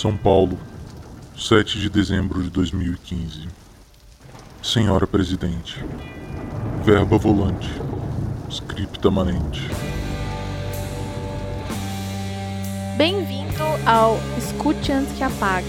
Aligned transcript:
São 0.00 0.16
Paulo, 0.16 0.58
7 1.36 1.78
de 1.78 1.90
dezembro 1.90 2.42
de 2.42 2.48
2015. 2.48 3.46
Senhora 4.62 5.06
Presidente. 5.06 5.84
Verba 6.82 7.18
volante. 7.18 7.68
Scripta 8.50 9.10
manente. 9.10 9.60
Bem-vindo 12.96 13.62
ao 13.84 14.16
Escute 14.38 14.90
Antes 14.90 15.12
que 15.18 15.22
Apague, 15.22 15.68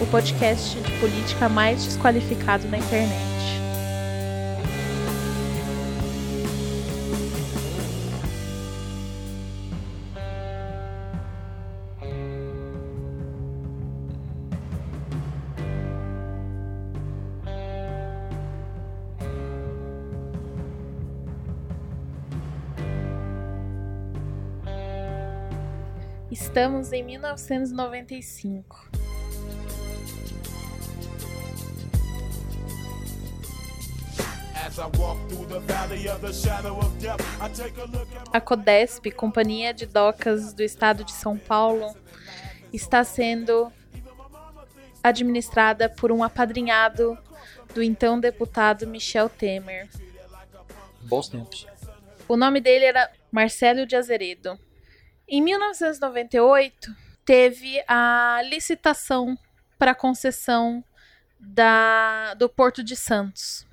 o 0.00 0.06
podcast 0.06 0.78
de 0.78 1.00
política 1.00 1.48
mais 1.48 1.84
desqualificado 1.84 2.68
na 2.68 2.78
internet. 2.78 3.31
Estamos 26.32 26.94
em 26.94 27.02
1995. 27.02 28.90
A 38.32 38.40
Codesp, 38.40 39.10
Companhia 39.10 39.74
de 39.74 39.84
Docas 39.84 40.54
do 40.54 40.62
Estado 40.62 41.04
de 41.04 41.12
São 41.12 41.36
Paulo, 41.36 41.94
está 42.72 43.04
sendo 43.04 43.70
administrada 45.02 45.90
por 45.90 46.10
um 46.10 46.24
apadrinhado 46.24 47.18
do 47.74 47.82
então 47.82 48.18
deputado 48.18 48.86
Michel 48.86 49.28
Temer. 49.28 49.86
Bons 51.02 51.28
tempos. 51.28 51.66
O 52.26 52.38
nome 52.38 52.58
dele 52.58 52.86
era 52.86 53.12
Marcelo 53.30 53.84
de 53.84 53.96
Azeredo. 53.96 54.58
Em 55.34 55.40
1998, 55.40 56.94
teve 57.24 57.82
a 57.88 58.42
licitação 58.44 59.34
para 59.78 59.94
concessão 59.94 60.84
da, 61.40 62.34
do 62.34 62.50
Porto 62.50 62.84
de 62.84 62.94
Santos. 62.94 63.66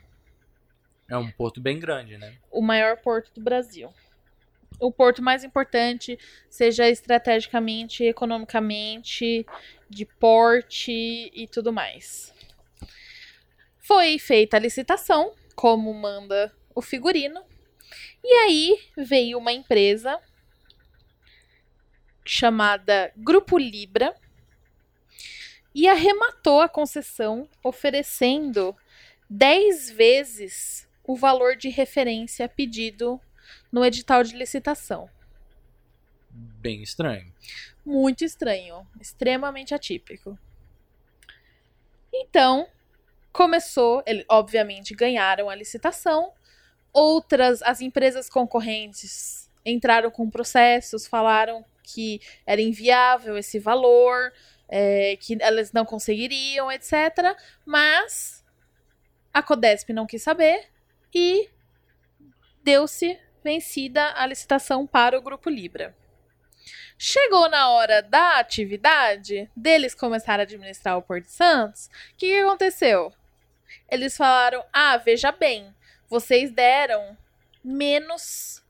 É 1.10 1.18
um 1.18 1.30
porto 1.30 1.60
bem 1.60 1.78
grande, 1.78 2.18
né? 2.18 2.38
O 2.50 2.62
maior 2.62 2.96
porto 3.02 3.34
do 3.34 3.42
Brasil. 3.42 3.94
O 4.80 4.90
porto 4.90 5.22
mais 5.22 5.44
importante, 5.44 6.18
seja 6.50 6.88
estrategicamente, 6.88 8.06
economicamente, 8.06 9.46
de 9.90 10.06
porte 10.06 10.94
e 10.94 11.46
tudo 11.46 11.74
mais. 11.74 12.34
Foi 13.80 14.18
feita 14.18 14.56
a 14.56 14.62
licitação, 14.62 15.34
como 15.58 15.94
manda 15.94 16.56
o 16.74 16.82
figurino, 16.82 17.44
e 18.24 18.34
aí 18.46 18.80
veio 18.96 19.38
uma 19.38 19.52
empresa 19.52 20.22
chamada 22.32 23.12
Grupo 23.18 23.58
Libra 23.58 24.16
e 25.74 25.88
arrematou 25.88 26.62
a 26.62 26.70
concessão, 26.70 27.50
oferecendo 27.64 28.78
10 29.28 29.90
vezes 29.90 30.88
o 31.04 31.16
valor 31.16 31.56
de 31.56 31.70
referência 31.70 32.48
pedido 32.48 33.20
no 33.72 33.84
edital 33.84 34.24
de 34.24 34.36
licitação. 34.36 35.10
Bem 36.30 36.84
estranho. 36.84 37.34
Muito 37.84 38.24
estranho, 38.24 38.86
extremamente 39.02 39.74
atípico. 39.74 40.38
Então, 42.14 42.68
começou, 43.34 44.04
ele, 44.06 44.24
obviamente 44.30 44.94
ganharam 44.94 45.50
a 45.50 45.56
licitação. 45.56 46.32
Outras, 46.94 47.64
as 47.64 47.82
empresas 47.82 48.30
concorrentes 48.30 49.50
entraram 49.66 50.12
com 50.12 50.30
processos, 50.30 51.08
falaram 51.08 51.66
que 51.94 52.22
era 52.46 52.62
inviável 52.62 53.38
esse 53.38 53.60
valor, 53.60 54.32
é, 54.68 55.18
que 55.18 55.38
elas 55.40 55.72
não 55.72 55.86
conseguiriam, 55.86 56.72
etc. 56.72 57.36
Mas 57.66 58.44
a 59.34 59.42
Codesp 59.42 59.90
não 59.92 60.06
quis 60.06 60.22
saber 60.22 60.68
e 61.14 61.50
deu-se 62.64 63.20
vencida 63.44 64.14
a 64.16 64.26
licitação 64.26 64.86
para 64.86 65.18
o 65.18 65.22
Grupo 65.22 65.50
Libra. 65.50 65.96
Chegou 66.98 67.50
na 67.50 67.70
hora 67.70 68.02
da 68.02 68.40
atividade, 68.40 69.50
deles 69.56 69.96
começar 69.96 70.40
a 70.40 70.44
administrar 70.44 70.98
o 70.98 71.02
Porto 71.02 71.28
Santos, 71.28 71.86
o 71.86 72.18
que, 72.18 72.28
que 72.28 72.40
aconteceu? 72.42 73.14
Eles 73.90 74.18
falaram: 74.18 74.64
ah, 74.74 74.98
veja 74.98 75.32
bem, 75.32 75.74
vocês 76.10 76.52
deram 76.52 77.18
menos 77.64 78.62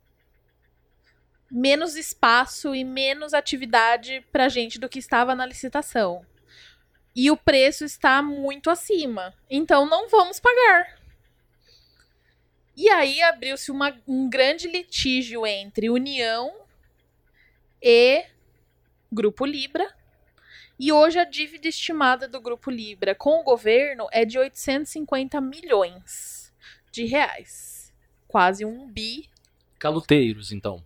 menos 1.51 1.95
espaço 1.95 2.75
e 2.75 2.83
menos 2.83 3.33
atividade 3.33 4.25
pra 4.31 4.49
gente 4.49 4.79
do 4.79 4.89
que 4.89 4.99
estava 4.99 5.35
na 5.35 5.45
licitação. 5.45 6.25
E 7.15 7.31
o 7.31 7.37
preço 7.37 7.83
está 7.83 8.21
muito 8.21 8.69
acima. 8.69 9.33
Então 9.49 9.85
não 9.85 10.07
vamos 10.07 10.39
pagar. 10.39 10.99
E 12.75 12.87
aí 12.89 13.21
abriu-se 13.21 13.71
um 14.07 14.29
grande 14.29 14.67
litígio 14.67 15.45
entre 15.45 15.89
União 15.89 16.53
e 17.81 18.25
Grupo 19.11 19.45
Libra. 19.45 19.93
E 20.79 20.93
hoje 20.93 21.19
a 21.19 21.25
dívida 21.25 21.67
estimada 21.67 22.25
do 22.25 22.39
Grupo 22.39 22.71
Libra 22.71 23.13
com 23.13 23.41
o 23.41 23.43
governo 23.43 24.07
é 24.13 24.23
de 24.23 24.39
850 24.39 25.41
milhões 25.41 26.53
de 26.89 27.03
reais. 27.05 27.91
Quase 28.29 28.63
um 28.63 28.87
bi. 28.87 29.29
Caluteiros, 29.77 30.53
então. 30.53 30.81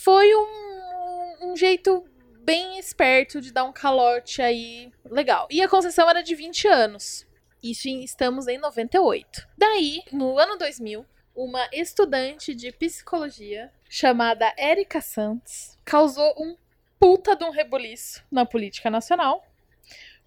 Foi 0.00 0.32
um, 0.32 1.50
um 1.50 1.56
jeito 1.56 2.04
bem 2.44 2.78
esperto 2.78 3.40
de 3.40 3.52
dar 3.52 3.64
um 3.64 3.72
calote 3.72 4.40
aí 4.40 4.92
legal. 5.04 5.48
E 5.50 5.60
a 5.60 5.68
concessão 5.68 6.08
era 6.08 6.22
de 6.22 6.36
20 6.36 6.68
anos. 6.68 7.26
Isso 7.60 7.88
em, 7.88 8.04
estamos 8.04 8.46
em 8.46 8.58
98. 8.58 9.48
Daí, 9.58 10.04
no 10.12 10.38
ano 10.38 10.56
2000, 10.56 11.04
uma 11.34 11.68
estudante 11.72 12.54
de 12.54 12.70
psicologia 12.70 13.72
chamada 13.90 14.54
Erika 14.56 15.00
Santos 15.00 15.76
causou 15.84 16.32
um 16.38 16.56
puta 17.00 17.34
de 17.34 17.42
um 17.42 17.50
rebuliço 17.50 18.24
na 18.30 18.46
política 18.46 18.88
nacional, 18.88 19.44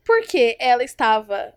porque 0.03 0.57
ela 0.59 0.83
estava 0.83 1.55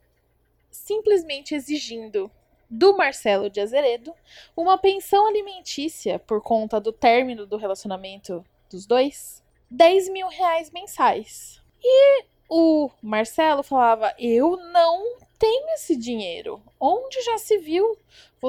simplesmente 0.70 1.52
exigindo 1.52 2.31
do 2.74 2.96
Marcelo 2.96 3.48
de 3.48 3.60
Azeredo 3.60 4.12
uma 4.56 4.76
pensão 4.76 5.28
alimentícia 5.28 6.18
por 6.18 6.42
conta 6.42 6.80
do 6.80 6.92
término 6.92 7.46
do 7.46 7.56
relacionamento 7.56 8.44
dos 8.68 8.84
dois, 8.84 9.42
10 9.70 10.08
mil 10.08 10.26
reais 10.26 10.70
mensais. 10.72 11.62
E 11.80 12.24
o 12.48 12.90
Marcelo 13.00 13.62
falava: 13.62 14.12
Eu 14.18 14.56
não 14.56 15.18
tenho 15.38 15.68
esse 15.70 15.94
dinheiro. 15.94 16.60
Onde 16.80 17.22
já 17.22 17.38
se 17.38 17.58
viu? 17.58 17.96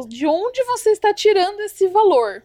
De 0.08 0.26
onde 0.26 0.64
você 0.64 0.90
está 0.90 1.14
tirando 1.14 1.60
esse 1.62 1.88
valor? 1.88 2.44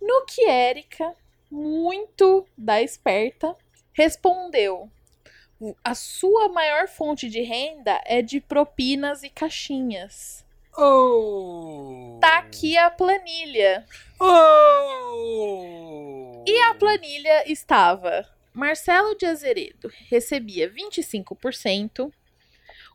No 0.00 0.24
que 0.24 0.46
Érica, 0.46 1.14
muito 1.50 2.46
da 2.56 2.80
esperta, 2.80 3.54
respondeu: 3.92 4.90
A 5.84 5.94
sua 5.94 6.48
maior 6.48 6.88
fonte 6.88 7.28
de 7.28 7.42
renda 7.42 8.00
é 8.06 8.22
de 8.22 8.40
propinas 8.40 9.22
e 9.22 9.28
caixinhas. 9.28 10.42
Oh! 10.76 12.18
Tá 12.20 12.38
aqui 12.38 12.76
a 12.78 12.90
planilha. 12.90 13.84
Oh! 15.12 16.44
E 16.46 16.58
a 16.62 16.74
planilha 16.74 17.50
estava: 17.50 18.26
Marcelo 18.52 19.14
de 19.16 19.26
Azeredo 19.26 19.90
recebia 20.08 20.70
25%, 20.72 22.12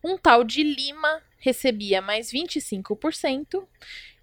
um 0.04 0.18
tal 0.18 0.44
de 0.44 0.64
Lima 0.64 1.22
recebia 1.40 2.02
mais 2.02 2.32
25% 2.32 3.66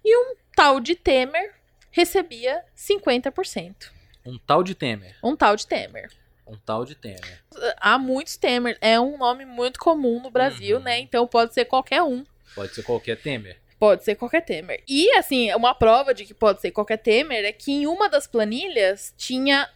e 0.03 0.17
um 0.17 0.35
tal 0.55 0.79
de 0.79 0.95
Temer 0.95 1.55
recebia 1.91 2.63
50%. 2.77 3.91
Um 4.25 4.37
tal 4.39 4.63
de 4.63 4.75
Temer. 4.75 5.15
Um 5.23 5.35
tal 5.35 5.55
de 5.55 5.65
Temer. 5.67 6.11
Um 6.47 6.57
tal 6.57 6.83
de 6.85 6.93
Temer. 6.95 7.41
Há 7.77 7.97
muitos 7.97 8.37
Temer. 8.37 8.77
É 8.81 8.99
um 8.99 9.17
nome 9.17 9.45
muito 9.45 9.79
comum 9.79 10.21
no 10.21 10.29
Brasil, 10.29 10.77
Uhum. 10.77 10.83
né? 10.83 10.99
Então 10.99 11.25
pode 11.27 11.53
ser 11.53 11.65
qualquer 11.65 12.03
um. 12.03 12.25
Pode 12.55 12.73
ser 12.73 12.83
qualquer 12.83 13.21
Temer. 13.21 13.59
Pode 13.77 14.03
ser 14.03 14.15
qualquer 14.15 14.41
Temer. 14.41 14.81
E, 14.87 15.11
assim, 15.17 15.53
uma 15.53 15.75
prova 15.75 16.13
de 16.13 16.25
que 16.25 16.33
pode 16.33 16.61
ser 16.61 16.71
qualquer 16.71 16.97
Temer 16.97 17.43
é 17.45 17.51
que 17.51 17.71
em 17.71 17.87
uma 17.87 18.07
das 18.09 18.25
planilhas 18.25 19.13
tinha 19.17 19.69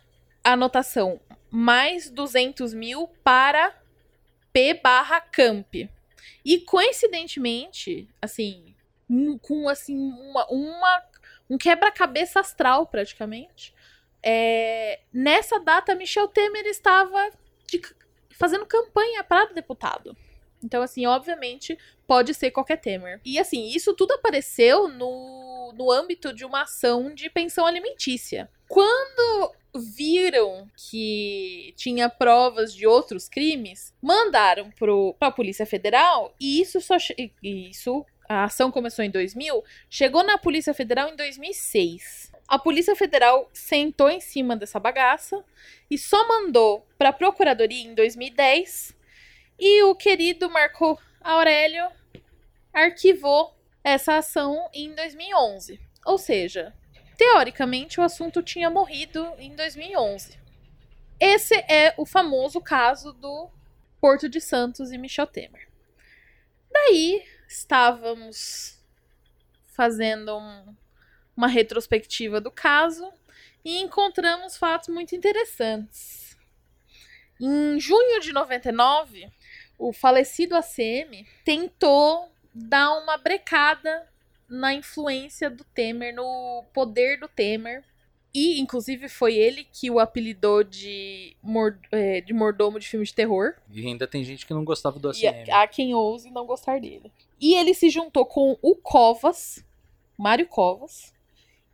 a 0.43 0.53
anotação 0.53 1.19
mais 1.51 2.09
200 2.09 2.73
mil 2.73 3.07
para 3.23 3.75
P 4.53 4.73
barra 4.75 5.19
Camp. 5.19 5.75
E, 6.45 6.59
coincidentemente, 6.61 8.07
assim, 8.21 8.73
com, 9.41 9.67
assim, 9.67 9.97
uma, 9.97 10.45
uma- 10.49 11.03
um 11.49 11.57
quebra-cabeça 11.57 12.39
astral, 12.39 12.85
praticamente, 12.87 13.73
é, 14.23 14.99
nessa 15.11 15.59
data, 15.59 15.95
Michel 15.95 16.27
Temer 16.27 16.65
estava 16.67 17.31
de 17.67 17.81
fazendo 18.31 18.65
campanha 18.65 19.23
para 19.23 19.51
deputado. 19.53 20.15
Então, 20.63 20.81
assim, 20.81 21.05
obviamente, 21.05 21.77
pode 22.07 22.33
ser 22.33 22.51
qualquer 22.51 22.77
Temer. 22.77 23.21
E, 23.23 23.39
assim, 23.39 23.69
isso 23.69 23.93
tudo 23.93 24.13
apareceu 24.13 24.87
no, 24.87 25.73
no 25.73 25.91
âmbito 25.91 26.33
de 26.33 26.45
uma 26.45 26.63
ação 26.63 27.13
de 27.13 27.29
pensão 27.29 27.65
alimentícia. 27.65 28.49
Quando 28.67 29.53
viram 29.75 30.67
que 30.75 31.73
tinha 31.77 32.09
provas 32.09 32.73
de 32.73 32.87
outros 32.87 33.29
crimes, 33.29 33.93
mandaram 34.01 34.71
para 34.71 35.27
a 35.27 35.31
Polícia 35.31 35.65
Federal 35.65 36.33
e 36.39 36.59
isso 36.61 36.81
só 36.81 36.97
isso 37.43 38.05
a 38.27 38.43
ação 38.43 38.71
começou 38.71 39.03
em 39.03 39.09
2000, 39.09 39.63
chegou 39.89 40.23
na 40.23 40.37
Polícia 40.37 40.71
Federal 40.71 41.09
em 41.09 41.15
2006. 41.15 42.31
A 42.47 42.59
Polícia 42.59 42.95
Federal 42.95 43.49
sentou 43.51 44.07
em 44.07 44.19
cima 44.19 44.55
dessa 44.55 44.79
bagaça 44.79 45.43
e 45.89 45.97
só 45.97 46.27
mandou 46.27 46.85
para 46.95 47.09
a 47.09 47.13
Procuradoria 47.13 47.83
em 47.83 47.95
2010. 47.95 48.95
E 49.59 49.83
o 49.83 49.93
querido 49.93 50.49
Marco 50.49 50.97
Aurélio 51.19 51.91
arquivou 52.73 53.53
essa 53.83 54.15
ação 54.17 54.69
em 54.73 54.95
2011. 54.95 55.79
Ou 56.05 56.17
seja, 56.17 56.73
teoricamente 57.17 57.99
o 57.99 58.03
assunto 58.03 58.41
tinha 58.41 58.69
morrido 58.69 59.27
em 59.37 59.53
2011. 59.55 60.39
Esse 61.19 61.55
é 61.67 61.93
o 61.97 62.05
famoso 62.05 62.61
caso 62.61 63.11
do 63.11 63.49
Porto 63.99 64.29
de 64.29 64.39
Santos 64.39 64.91
e 64.91 64.97
Michel 64.97 65.27
Temer. 65.27 65.67
Daí, 66.71 67.25
estávamos 67.45 68.79
fazendo 69.67 70.37
um, 70.37 70.75
uma 71.35 71.47
retrospectiva 71.47 72.39
do 72.39 72.49
caso 72.49 73.11
e 73.65 73.81
encontramos 73.81 74.55
fatos 74.55 74.87
muito 74.87 75.13
interessantes. 75.15 76.37
Em 77.39 77.79
junho 77.79 78.21
de 78.21 78.31
99, 78.31 79.29
o 79.79 79.93
falecido 79.93 80.55
ACM 80.55 81.25
tentou 81.45 82.29
dar 82.53 82.91
uma 82.97 83.17
brecada 83.17 84.05
na 84.47 84.73
influência 84.73 85.49
do 85.49 85.63
Temer, 85.63 86.13
no 86.13 86.65
poder 86.73 87.17
do 87.19 87.27
Temer. 87.27 87.83
E, 88.31 88.59
inclusive, 88.59 89.09
foi 89.09 89.35
ele 89.35 89.63
que 89.63 89.89
o 89.89 89.97
apelidou 89.97 90.63
de, 90.63 91.35
mord 91.41 91.79
é, 91.91 92.21
de 92.21 92.31
mordomo 92.31 92.79
de 92.79 92.87
filme 92.87 93.05
de 93.05 93.13
terror. 93.13 93.55
E 93.71 93.87
ainda 93.87 94.05
tem 94.05 94.23
gente 94.23 94.45
que 94.45 94.53
não 94.53 94.63
gostava 94.63 94.99
do 94.99 95.09
ACM. 95.09 95.47
E 95.47 95.51
há 95.51 95.67
quem 95.67 95.95
ouse 95.95 96.29
não 96.29 96.45
gostar 96.45 96.79
dele. 96.79 97.11
E 97.39 97.55
ele 97.55 97.73
se 97.73 97.89
juntou 97.89 98.25
com 98.25 98.55
o 98.61 98.75
Covas, 98.75 99.65
Mário 100.15 100.45
Covas, 100.45 101.11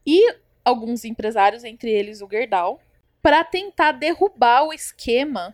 e 0.05 0.35
alguns 0.63 1.03
empresários, 1.03 1.63
entre 1.63 1.91
eles 1.91 2.21
o 2.21 2.29
Gerdau, 2.29 2.79
para 3.21 3.43
tentar 3.43 3.91
derrubar 3.93 4.63
o 4.63 4.73
esquema 4.73 5.53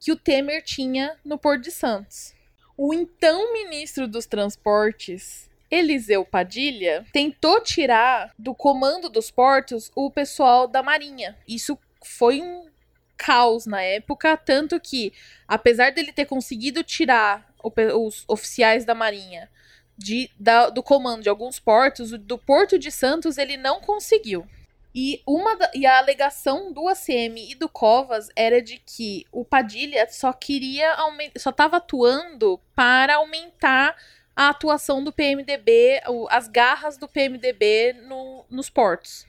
que 0.00 0.10
o 0.10 0.16
Temer 0.16 0.62
tinha 0.64 1.16
no 1.24 1.38
Porto 1.38 1.62
de 1.62 1.70
Santos. 1.70 2.34
O 2.76 2.94
então 2.94 3.52
ministro 3.52 4.08
dos 4.08 4.24
Transportes, 4.24 5.50
Eliseu 5.70 6.24
Padilha, 6.24 7.06
tentou 7.12 7.60
tirar 7.60 8.32
do 8.38 8.54
comando 8.54 9.10
dos 9.10 9.30
portos 9.30 9.92
o 9.94 10.10
pessoal 10.10 10.66
da 10.66 10.82
Marinha. 10.82 11.36
Isso 11.46 11.78
foi 12.02 12.40
um 12.40 12.68
caos 13.16 13.66
na 13.66 13.82
época, 13.82 14.34
tanto 14.38 14.80
que, 14.80 15.12
apesar 15.46 15.92
dele 15.92 16.10
ter 16.10 16.24
conseguido 16.24 16.82
tirar 16.82 17.46
os 17.62 18.24
oficiais 18.26 18.86
da 18.86 18.94
Marinha 18.94 19.50
de, 19.98 20.30
da, 20.40 20.70
do 20.70 20.82
comando 20.82 21.22
de 21.22 21.28
alguns 21.28 21.60
portos, 21.60 22.12
do 22.12 22.38
Porto 22.38 22.78
de 22.78 22.90
Santos 22.90 23.36
ele 23.36 23.58
não 23.58 23.80
conseguiu. 23.80 24.46
E, 24.94 25.22
uma 25.26 25.56
da, 25.56 25.70
e 25.74 25.86
a 25.86 25.98
alegação 25.98 26.72
do 26.72 26.88
ACM 26.88 27.50
e 27.50 27.54
do 27.54 27.68
Covas 27.68 28.28
era 28.34 28.60
de 28.60 28.78
que 28.78 29.24
o 29.30 29.44
Padilha 29.44 30.08
só 30.10 30.32
queria 30.32 30.96
só 31.38 31.50
estava 31.50 31.76
atuando 31.76 32.60
para 32.74 33.16
aumentar 33.16 33.96
a 34.34 34.48
atuação 34.48 35.04
do 35.04 35.12
PMDB, 35.12 36.00
as 36.28 36.48
garras 36.48 36.96
do 36.96 37.06
PMDB 37.06 37.92
no, 38.04 38.44
nos 38.50 38.70
portos. 38.70 39.26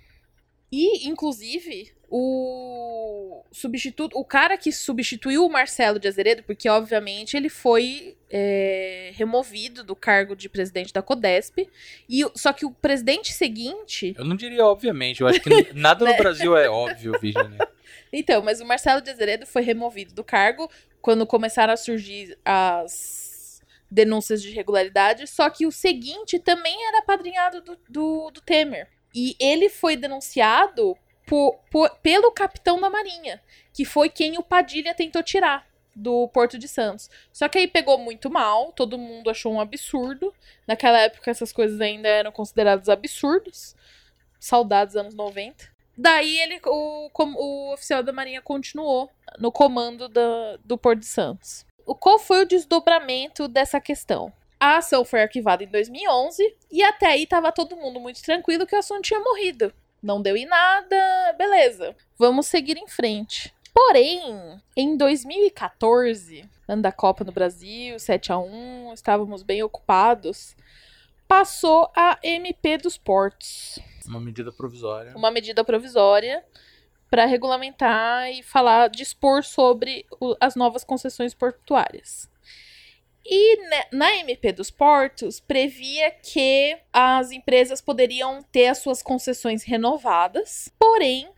E, 0.72 1.08
inclusive, 1.08 1.94
o 2.14 3.42
substituto, 3.54 4.20
o 4.20 4.26
cara 4.26 4.58
que 4.58 4.70
substituiu 4.70 5.46
o 5.46 5.50
Marcelo 5.50 5.98
de 5.98 6.10
Azeredo, 6.10 6.44
porque 6.44 6.68
obviamente 6.68 7.38
ele 7.38 7.48
foi 7.48 8.18
é, 8.30 9.12
removido 9.14 9.82
do 9.82 9.96
cargo 9.96 10.36
de 10.36 10.50
presidente 10.50 10.92
da 10.92 11.02
Codesp, 11.02 11.70
e 12.10 12.26
só 12.36 12.52
que 12.52 12.66
o 12.66 12.72
presidente 12.72 13.32
seguinte. 13.32 14.14
Eu 14.18 14.26
não 14.26 14.36
diria 14.36 14.66
obviamente, 14.66 15.22
eu 15.22 15.28
acho 15.28 15.40
que 15.40 15.50
nada 15.74 16.04
no 16.06 16.18
Brasil 16.18 16.56
é 16.58 16.70
óbvio, 16.70 17.14
Virginia. 17.20 17.58
Então, 18.14 18.42
mas 18.42 18.60
o 18.60 18.66
Marcelo 18.66 19.00
de 19.00 19.10
Azeredo 19.10 19.46
foi 19.46 19.62
removido 19.62 20.14
do 20.14 20.22
cargo 20.22 20.70
quando 21.02 21.26
começaram 21.26 21.74
a 21.74 21.78
surgir 21.78 22.38
as 22.44 23.62
denúncias 23.90 24.42
de 24.42 24.50
irregularidade, 24.50 25.28
só 25.28 25.50
que 25.50 25.66
o 25.66 25.72
seguinte 25.72 26.38
também 26.38 26.76
era 26.88 27.04
padrinhado 27.04 27.62
do, 27.62 27.78
do, 27.90 28.32
do 28.32 28.42
Temer. 28.42 28.90
E 29.16 29.36
ele 29.40 29.70
foi 29.70 29.96
denunciado 29.96 30.98
por, 31.26 31.60
por, 31.70 31.90
pelo 31.98 32.32
capitão 32.32 32.80
da 32.80 32.90
Marinha, 32.90 33.42
que 33.74 33.86
foi 33.86 34.10
quem 34.10 34.38
o 34.38 34.44
Padilha 34.44 34.94
tentou 34.94 35.24
tirar 35.24 35.66
do 35.96 36.28
Porto 36.30 36.58
de 36.58 36.68
Santos. 36.68 37.10
Só 37.32 37.48
que 37.48 37.58
aí 37.58 37.68
pegou 37.68 37.98
muito 37.98 38.30
mal, 38.30 38.72
todo 38.72 38.98
mundo 38.98 39.30
achou 39.30 39.54
um 39.54 39.60
absurdo. 39.60 40.34
Naquela 40.68 41.00
época 41.00 41.32
essas 41.32 41.52
coisas 41.52 41.80
ainda 41.82 42.08
eram 42.08 42.32
consideradas 42.32 42.90
absurdos. 42.90 43.76
Saudades 44.40 44.96
anos 44.96 45.14
90. 45.14 45.70
Daí 45.98 46.40
ele, 46.40 46.60
o, 46.66 47.12
o 47.14 47.74
oficial 47.74 48.02
da 48.02 48.14
Marinha 48.14 48.42
continuou 48.42 49.10
no 49.38 49.52
comando 49.52 50.08
da, 50.08 50.58
do 50.64 50.78
Porto 50.78 51.00
de 51.00 51.06
Santos. 51.06 51.66
O, 51.86 51.94
qual 51.94 52.18
foi 52.18 52.42
o 52.42 52.48
desdobramento 52.48 53.48
dessa 53.48 53.80
questão? 53.80 54.34
A 54.60 54.78
ação 54.78 55.04
foi 55.04 55.22
arquivada 55.22 55.64
em 55.64 55.68
2011 55.68 56.56
e 56.72 56.84
até 56.84 57.08
aí 57.08 57.24
estava 57.24 57.52
todo 57.52 57.76
mundo 57.76 58.00
muito 58.00 58.22
tranquilo 58.22 58.66
que 58.66 58.76
o 58.76 58.80
assunto 58.80 59.02
tinha 59.02 59.20
morrido. 59.20 59.74
Não 60.02 60.22
deu 60.22 60.36
em 60.36 60.46
nada, 60.46 61.36
beleza. 61.38 61.96
Vamos 62.18 62.48
seguir 62.48 62.78
em 62.78 62.88
frente. 62.88 63.54
Porém, 63.74 64.60
em 64.76 64.98
2014, 64.98 66.50
ano 66.68 66.82
da 66.82 66.92
Copa 66.92 67.24
no 67.24 67.32
Brasil, 67.32 68.00
7 68.00 68.32
a 68.32 68.38
1 68.38 68.94
estávamos 68.94 69.44
bem 69.44 69.64
ocupados. 69.64 70.56
Passou 71.28 71.90
a 71.96 72.20
MP 72.24 72.78
dos 72.78 72.98
portos. 72.98 73.80
Uma 74.06 74.20
medida 74.20 74.52
provisória. 74.52 75.16
Uma 75.16 75.32
medida 75.32 75.64
provisória 75.64 76.44
para 77.10 77.26
regulamentar 77.26 78.32
e 78.32 78.42
falar, 78.42 78.90
dispor 78.90 79.44
sobre 79.44 80.06
as 80.40 80.56
novas 80.56 80.86
concessões 80.86 81.34
portuárias. 81.34 82.31
E 83.26 83.58
na 83.92 84.16
MP 84.18 84.52
dos 84.52 84.72
portos 84.72 85.40
previa 85.40 86.12
que 86.12 86.78
as 86.92 87.32
empresas 87.32 87.80
poderiam 87.80 88.42
ter 88.52 88.68
as 88.68 88.80
suas 88.80 89.04
concessões 89.04 89.64
renovadas, 89.64 90.70
porém, 90.80 91.30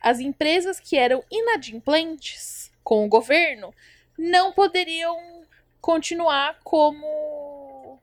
as 0.00 0.20
empresas 0.20 0.78
que 0.78 0.96
eram 0.96 1.22
inadimplentes 1.30 2.70
com 2.84 3.04
o 3.04 3.08
governo 3.08 3.74
não 4.16 4.52
poderiam 4.52 5.16
continuar 5.80 6.60
como 6.62 8.00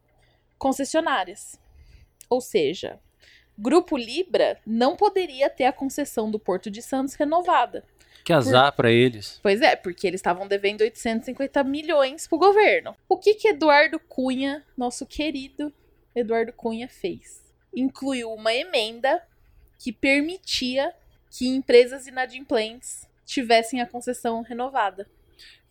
concessionárias. 0.58 1.60
Ou 2.30 2.42
seja, 2.42 3.00
Grupo 3.58 3.98
Libra 3.98 4.60
não 4.66 4.96
poderia 4.96 5.50
ter 5.50 5.66
a 5.66 5.74
concessão 5.74 6.30
do 6.30 6.40
Porto 6.40 6.70
de 6.70 6.82
Santos 6.82 7.16
renovada. 7.16 7.84
Que 8.24 8.34
azar 8.34 8.72
Por... 8.72 8.78
para 8.78 8.92
eles. 8.92 9.40
Pois 9.42 9.62
é, 9.62 9.76
porque 9.76 10.08
eles 10.08 10.20
estavam 10.20 10.48
devendo 10.48 10.82
850 10.82 11.64
milhões 11.64 12.28
pro 12.28 12.38
governo. 12.38 12.96
O 13.08 13.18
que 13.18 13.34
que 13.34 13.50
Eduardo 13.50 14.00
Cunha, 14.00 14.64
nosso 14.78 15.06
querido 15.06 15.74
Eduardo 16.16 16.54
Cunha, 16.54 16.88
fez? 16.88 17.42
Incluiu 17.76 18.32
uma 18.34 18.54
emenda 18.54 19.22
que 19.78 19.92
permitia 19.92 20.94
que 21.32 21.48
empresas 21.48 22.08
inadimplentes 22.08 23.08
tivessem 23.26 23.82
a 23.82 23.86
concessão 23.86 24.42
renovada. 24.42 25.08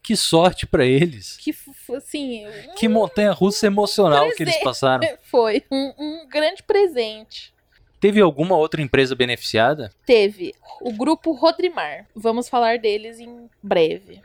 Que 0.02 0.16
sorte 0.16 0.66
para 0.66 0.86
eles. 0.86 1.36
Que, 1.36 1.54
assim... 1.94 2.46
Um... 2.46 2.74
Que 2.74 2.88
montanha-russa 2.88 3.66
emocional 3.66 4.30
que 4.32 4.42
eles 4.42 4.56
passaram. 4.60 5.06
Foi, 5.22 5.64
um, 5.70 5.92
um 5.98 6.28
grande 6.28 6.62
presente. 6.62 7.52
Teve 8.00 8.20
alguma 8.20 8.56
outra 8.56 8.80
empresa 8.80 9.14
beneficiada? 9.14 9.90
Teve. 10.06 10.54
O 10.80 10.92
grupo 10.92 11.32
Rodrimar. 11.32 12.06
Vamos 12.14 12.48
falar 12.48 12.78
deles 12.78 13.18
em 13.18 13.50
breve. 13.62 14.22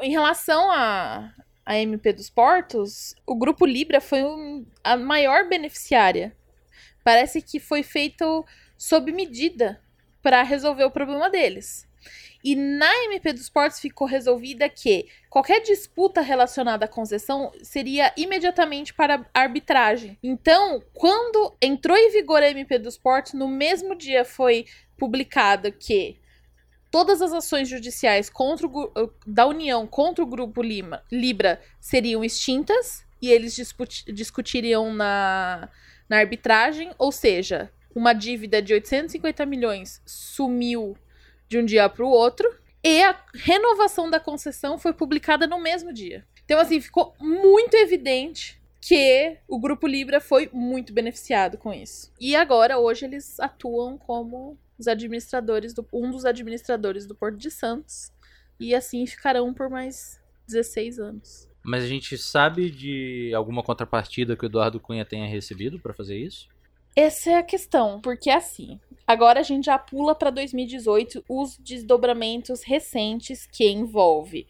Em 0.00 0.10
relação 0.10 0.70
a, 0.70 1.32
a 1.64 1.78
MP 1.78 2.12
dos 2.12 2.28
Portos, 2.28 3.14
o 3.26 3.36
grupo 3.36 3.64
Libra 3.64 4.00
foi 4.00 4.24
um, 4.24 4.66
a 4.82 4.96
maior 4.96 5.48
beneficiária. 5.48 6.34
Parece 7.04 7.40
que 7.40 7.60
foi 7.60 7.82
feito 7.82 8.44
sob 8.76 9.12
medida 9.12 9.80
para 10.20 10.42
resolver 10.42 10.84
o 10.84 10.90
problema 10.90 11.30
deles. 11.30 11.86
E 12.44 12.56
na 12.56 12.92
MP 13.04 13.32
dos 13.32 13.48
Portos 13.48 13.78
ficou 13.78 14.06
resolvida 14.06 14.68
que 14.68 15.06
qualquer 15.30 15.60
disputa 15.60 16.20
relacionada 16.20 16.86
à 16.86 16.88
concessão 16.88 17.52
seria 17.62 18.12
imediatamente 18.16 18.92
para 18.92 19.24
arbitragem. 19.32 20.18
Então, 20.22 20.82
quando 20.92 21.54
entrou 21.62 21.96
em 21.96 22.10
vigor 22.10 22.42
a 22.42 22.50
MP 22.50 22.78
dos 22.78 22.98
Portos, 22.98 23.34
no 23.34 23.46
mesmo 23.46 23.94
dia 23.94 24.24
foi 24.24 24.66
publicado 24.98 25.70
que 25.70 26.20
todas 26.90 27.22
as 27.22 27.32
ações 27.32 27.68
judiciais 27.68 28.28
contra 28.28 28.66
o, 28.66 29.10
da 29.26 29.46
União 29.46 29.86
contra 29.86 30.22
o 30.22 30.26
grupo 30.26 30.62
Lima, 30.62 31.02
Libra 31.10 31.60
seriam 31.80 32.22
extintas 32.22 33.04
e 33.20 33.30
eles 33.30 33.56
discutiriam 34.08 34.92
na, 34.92 35.68
na 36.08 36.18
arbitragem, 36.18 36.92
ou 36.98 37.12
seja, 37.12 37.72
uma 37.94 38.12
dívida 38.12 38.60
de 38.60 38.74
850 38.74 39.46
milhões 39.46 40.02
sumiu 40.04 40.96
de 41.52 41.58
um 41.58 41.64
dia 41.66 41.86
para 41.86 42.04
o 42.04 42.08
outro 42.08 42.50
e 42.82 43.02
a 43.02 43.14
renovação 43.34 44.08
da 44.08 44.18
concessão 44.18 44.78
foi 44.78 44.94
publicada 44.94 45.46
no 45.46 45.60
mesmo 45.60 45.92
dia. 45.92 46.26
Então, 46.44 46.58
assim, 46.58 46.80
ficou 46.80 47.14
muito 47.20 47.74
evidente 47.74 48.60
que 48.80 49.36
o 49.46 49.60
Grupo 49.60 49.86
Libra 49.86 50.18
foi 50.18 50.48
muito 50.50 50.92
beneficiado 50.92 51.58
com 51.58 51.72
isso. 51.72 52.10
E 52.18 52.34
agora, 52.34 52.78
hoje, 52.78 53.04
eles 53.04 53.38
atuam 53.38 53.98
como 53.98 54.58
os 54.78 54.88
administradores 54.88 55.74
do, 55.74 55.86
um 55.92 56.10
dos 56.10 56.24
administradores 56.24 57.06
do 57.06 57.14
Porto 57.14 57.36
de 57.36 57.50
Santos. 57.50 58.10
E 58.58 58.74
assim 58.74 59.06
ficarão 59.06 59.52
por 59.52 59.68
mais 59.68 60.18
16 60.48 60.98
anos. 60.98 61.48
Mas 61.62 61.84
a 61.84 61.86
gente 61.86 62.16
sabe 62.16 62.70
de 62.70 63.32
alguma 63.34 63.62
contrapartida 63.62 64.36
que 64.36 64.44
o 64.44 64.48
Eduardo 64.48 64.80
Cunha 64.80 65.04
tenha 65.04 65.28
recebido 65.28 65.78
para 65.78 65.92
fazer 65.92 66.16
isso? 66.16 66.48
Essa 66.96 67.30
é 67.30 67.38
a 67.38 67.42
questão, 67.42 68.00
porque 68.00 68.30
assim, 68.30 68.80
agora 69.06 69.40
a 69.40 69.42
gente 69.42 69.66
já 69.66 69.78
pula 69.78 70.14
para 70.14 70.30
2018 70.30 71.24
os 71.28 71.56
desdobramentos 71.58 72.62
recentes 72.62 73.46
que 73.46 73.68
envolve 73.68 74.46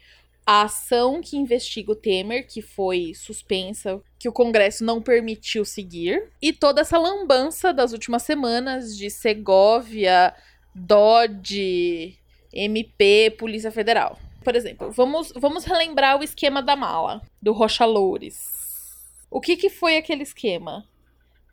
a 0.46 0.62
ação 0.62 1.20
que 1.20 1.36
investiga 1.36 1.92
o 1.92 1.96
Temer, 1.96 2.46
que 2.46 2.60
foi 2.60 3.12
suspensa, 3.14 4.00
que 4.18 4.28
o 4.28 4.32
Congresso 4.32 4.84
não 4.84 5.00
permitiu 5.00 5.64
seguir, 5.64 6.30
e 6.40 6.52
toda 6.52 6.80
essa 6.80 6.98
lambança 6.98 7.72
das 7.72 7.92
últimas 7.92 8.22
semanas 8.22 8.96
de 8.96 9.08
Segovia, 9.08 10.34
Dodge, 10.74 12.18
MP, 12.52 13.34
Polícia 13.38 13.70
Federal. 13.70 14.18
Por 14.42 14.56
exemplo, 14.56 14.90
vamos, 14.90 15.32
vamos 15.36 15.64
relembrar 15.64 16.18
o 16.18 16.24
esquema 16.24 16.60
da 16.60 16.74
mala, 16.74 17.22
do 17.40 17.52
Rocha 17.52 17.84
Loures. 17.84 18.36
O 19.30 19.40
que, 19.40 19.56
que 19.56 19.70
foi 19.70 19.96
aquele 19.96 20.24
esquema? 20.24 20.84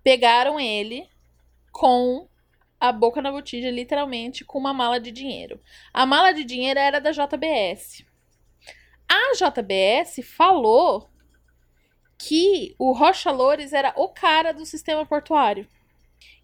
Pegaram 0.03 0.59
ele 0.59 1.07
com 1.71 2.27
a 2.79 2.91
boca 2.91 3.21
na 3.21 3.31
botija, 3.31 3.69
literalmente, 3.69 4.45
com 4.45 4.57
uma 4.57 4.73
mala 4.73 4.99
de 4.99 5.11
dinheiro. 5.11 5.59
A 5.93 6.05
mala 6.05 6.31
de 6.31 6.43
dinheiro 6.43 6.79
era 6.79 6.99
da 6.99 7.11
JBS. 7.11 8.05
A 9.07 9.33
JBS 9.33 10.19
falou 10.23 11.09
que 12.17 12.75
o 12.77 12.91
Rocha 12.91 13.31
Loures 13.31 13.73
era 13.73 13.93
o 13.97 14.09
cara 14.09 14.51
do 14.51 14.65
sistema 14.65 15.05
portuário. 15.05 15.67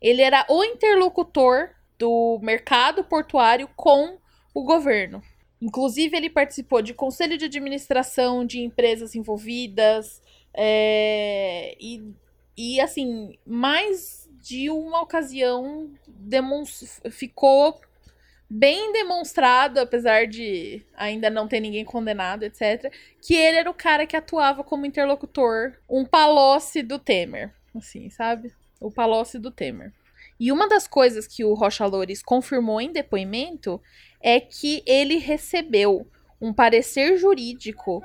Ele 0.02 0.22
era 0.22 0.46
o 0.50 0.64
interlocutor 0.64 1.70
do 1.98 2.40
mercado 2.42 3.04
portuário 3.04 3.70
com 3.76 4.18
o 4.54 4.64
governo. 4.64 5.22
Inclusive, 5.62 6.16
ele 6.16 6.30
participou 6.30 6.82
de 6.82 6.94
conselho 6.94 7.38
de 7.38 7.46
administração 7.46 8.46
de 8.46 8.60
empresas 8.60 9.16
envolvidas. 9.16 10.22
É, 10.54 11.76
e, 11.80 12.14
e, 12.58 12.80
assim, 12.80 13.38
mais 13.46 14.25
de 14.46 14.70
uma 14.70 15.02
ocasião 15.02 15.90
ficou 17.10 17.82
bem 18.48 18.94
demonstrado, 18.94 19.80
apesar 19.80 20.28
de 20.28 20.86
ainda 20.96 21.32
não 21.32 21.48
ter 21.48 21.60
ninguém 21.60 21.84
condenado, 21.84 22.44
etc., 22.44 22.94
que 23.20 23.34
ele 23.34 23.58
era 23.58 23.70
o 23.72 23.74
cara 23.74 24.06
que 24.06 24.16
atuava 24.16 24.64
como 24.64 24.86
interlocutor, 24.86 25.74
um 25.90 26.06
palocce 26.06 26.84
do 26.84 27.00
Temer, 27.00 27.56
assim, 27.76 28.08
sabe? 28.12 28.54
O 28.80 28.92
palocce 28.92 29.40
do 29.40 29.50
Temer. 29.50 29.92
E 30.40 30.52
uma 30.52 30.70
das 30.70 30.88
coisas 30.88 31.26
que 31.26 31.44
o 31.44 31.56
Rocha 31.56 31.88
Loures 31.88 32.22
confirmou 32.22 32.80
em 32.80 32.92
depoimento 32.92 33.82
é 34.22 34.40
que 34.40 34.84
ele 34.86 35.18
recebeu 35.18 36.08
um 36.40 36.54
parecer 36.54 37.18
jurídico 37.18 38.04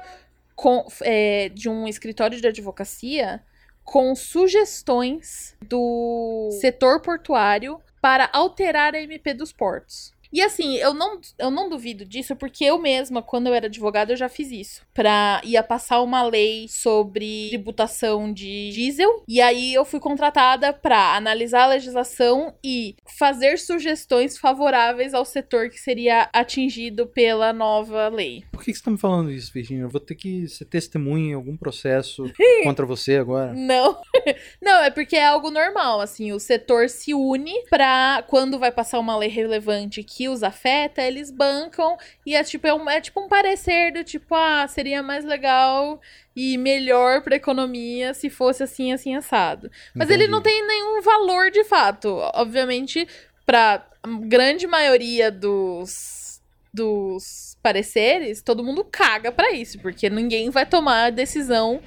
com, 0.56 0.86
é, 1.02 1.50
de 1.50 1.68
um 1.68 1.86
escritório 1.86 2.40
de 2.40 2.48
advocacia 2.48 3.44
com 3.90 4.14
sugestões 4.14 5.56
do 5.60 6.48
setor 6.60 7.00
portuário 7.00 7.80
para 8.00 8.30
alterar 8.32 8.94
a 8.94 9.02
MP 9.02 9.34
dos 9.34 9.52
portos. 9.52 10.14
E 10.32 10.40
assim, 10.40 10.76
eu 10.76 10.94
não, 10.94 11.20
eu 11.38 11.50
não 11.50 11.68
duvido 11.68 12.04
disso, 12.04 12.36
porque 12.36 12.64
eu 12.64 12.78
mesma, 12.78 13.22
quando 13.22 13.48
eu 13.48 13.54
era 13.54 13.66
advogada, 13.66 14.12
eu 14.12 14.16
já 14.16 14.28
fiz 14.28 14.50
isso. 14.50 14.82
Pra 14.94 15.40
ia 15.44 15.62
passar 15.62 16.00
uma 16.02 16.22
lei 16.22 16.66
sobre 16.68 17.48
tributação 17.48 18.32
de 18.32 18.70
diesel. 18.70 19.24
E 19.26 19.40
aí 19.40 19.74
eu 19.74 19.84
fui 19.84 20.00
contratada 20.00 20.72
para 20.72 21.16
analisar 21.16 21.64
a 21.64 21.68
legislação 21.68 22.54
e 22.64 22.94
fazer 23.18 23.58
sugestões 23.58 24.38
favoráveis 24.38 25.14
ao 25.14 25.24
setor 25.24 25.68
que 25.68 25.78
seria 25.78 26.28
atingido 26.32 27.06
pela 27.06 27.52
nova 27.52 28.08
lei. 28.08 28.44
Por 28.52 28.62
que, 28.62 28.72
que 28.72 28.78
você 28.78 28.84
tá 28.84 28.90
me 28.90 28.98
falando 28.98 29.30
isso, 29.30 29.52
Virginia? 29.52 29.84
Eu 29.84 29.88
vou 29.88 30.00
ter 30.00 30.14
que 30.14 30.46
ser 30.48 30.64
testemunha 30.64 31.30
em 31.30 31.34
algum 31.34 31.56
processo 31.56 32.24
contra 32.62 32.86
você 32.86 33.16
agora? 33.16 33.52
Não. 33.52 34.00
Não, 34.62 34.82
é 34.82 34.90
porque 34.90 35.16
é 35.16 35.26
algo 35.26 35.50
normal, 35.50 36.00
assim, 36.00 36.32
o 36.32 36.38
setor 36.38 36.88
se 36.88 37.14
une 37.14 37.64
pra 37.68 38.24
quando 38.28 38.58
vai 38.58 38.70
passar 38.70 38.98
uma 38.98 39.16
lei 39.16 39.28
relevante 39.28 40.02
que 40.02 40.19
que 40.20 40.28
os 40.28 40.42
afeta, 40.42 41.00
eles 41.00 41.30
bancam 41.30 41.96
e 42.26 42.36
é 42.36 42.44
tipo, 42.44 42.66
é, 42.66 42.74
um, 42.74 42.90
é 42.90 43.00
tipo 43.00 43.18
um 43.18 43.26
parecer 43.26 43.90
do 43.90 44.04
tipo, 44.04 44.34
ah, 44.34 44.68
seria 44.68 45.02
mais 45.02 45.24
legal 45.24 45.98
e 46.36 46.58
melhor 46.58 47.22
para 47.22 47.36
a 47.36 47.38
economia 47.38 48.12
se 48.12 48.28
fosse 48.28 48.62
assim, 48.62 48.92
assim, 48.92 49.16
assado. 49.16 49.70
Mas 49.94 50.10
Entendi. 50.10 50.24
ele 50.24 50.30
não 50.30 50.42
tem 50.42 50.66
nenhum 50.66 51.00
valor 51.00 51.50
de 51.50 51.64
fato. 51.64 52.18
Obviamente, 52.34 53.08
para 53.46 53.82
grande 54.28 54.66
maioria 54.66 55.30
dos, 55.30 56.42
dos 56.70 57.56
pareceres, 57.62 58.42
todo 58.42 58.62
mundo 58.62 58.84
caga 58.84 59.32
para 59.32 59.52
isso, 59.52 59.78
porque 59.78 60.10
ninguém 60.10 60.50
vai 60.50 60.66
tomar 60.66 61.10
decisão 61.12 61.80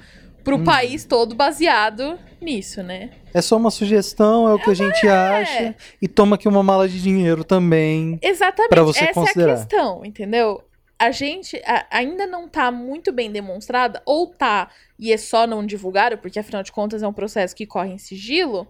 pro 0.44 0.56
hum. 0.56 0.64
país 0.64 1.04
todo 1.04 1.34
baseado 1.34 2.18
nisso, 2.40 2.82
né? 2.82 3.10
É 3.32 3.40
só 3.40 3.56
uma 3.56 3.70
sugestão, 3.70 4.48
é 4.48 4.54
o 4.54 4.58
que 4.58 4.70
a 4.70 4.74
gente 4.74 5.06
é. 5.06 5.10
acha. 5.10 5.76
E 6.00 6.06
toma 6.06 6.36
aqui 6.36 6.46
uma 6.46 6.62
mala 6.62 6.88
de 6.88 7.02
dinheiro 7.02 7.42
também. 7.42 8.18
Exatamente. 8.22 8.68
Pra 8.68 8.82
você 8.82 9.04
Essa 9.04 9.14
considerar. 9.14 9.50
é 9.50 9.54
a 9.54 9.56
questão, 9.56 10.04
entendeu? 10.04 10.62
A 10.98 11.10
gente 11.10 11.60
a, 11.66 11.86
ainda 11.90 12.26
não 12.26 12.48
tá 12.48 12.70
muito 12.70 13.10
bem 13.10 13.32
demonstrada, 13.32 14.00
ou 14.06 14.28
tá, 14.28 14.70
e 14.98 15.12
é 15.12 15.16
só 15.16 15.46
não 15.46 15.66
divulgar, 15.66 16.16
porque 16.18 16.38
afinal 16.38 16.62
de 16.62 16.70
contas 16.70 17.02
é 17.02 17.08
um 17.08 17.12
processo 17.12 17.56
que 17.56 17.66
corre 17.66 17.92
em 17.92 17.98
sigilo. 17.98 18.68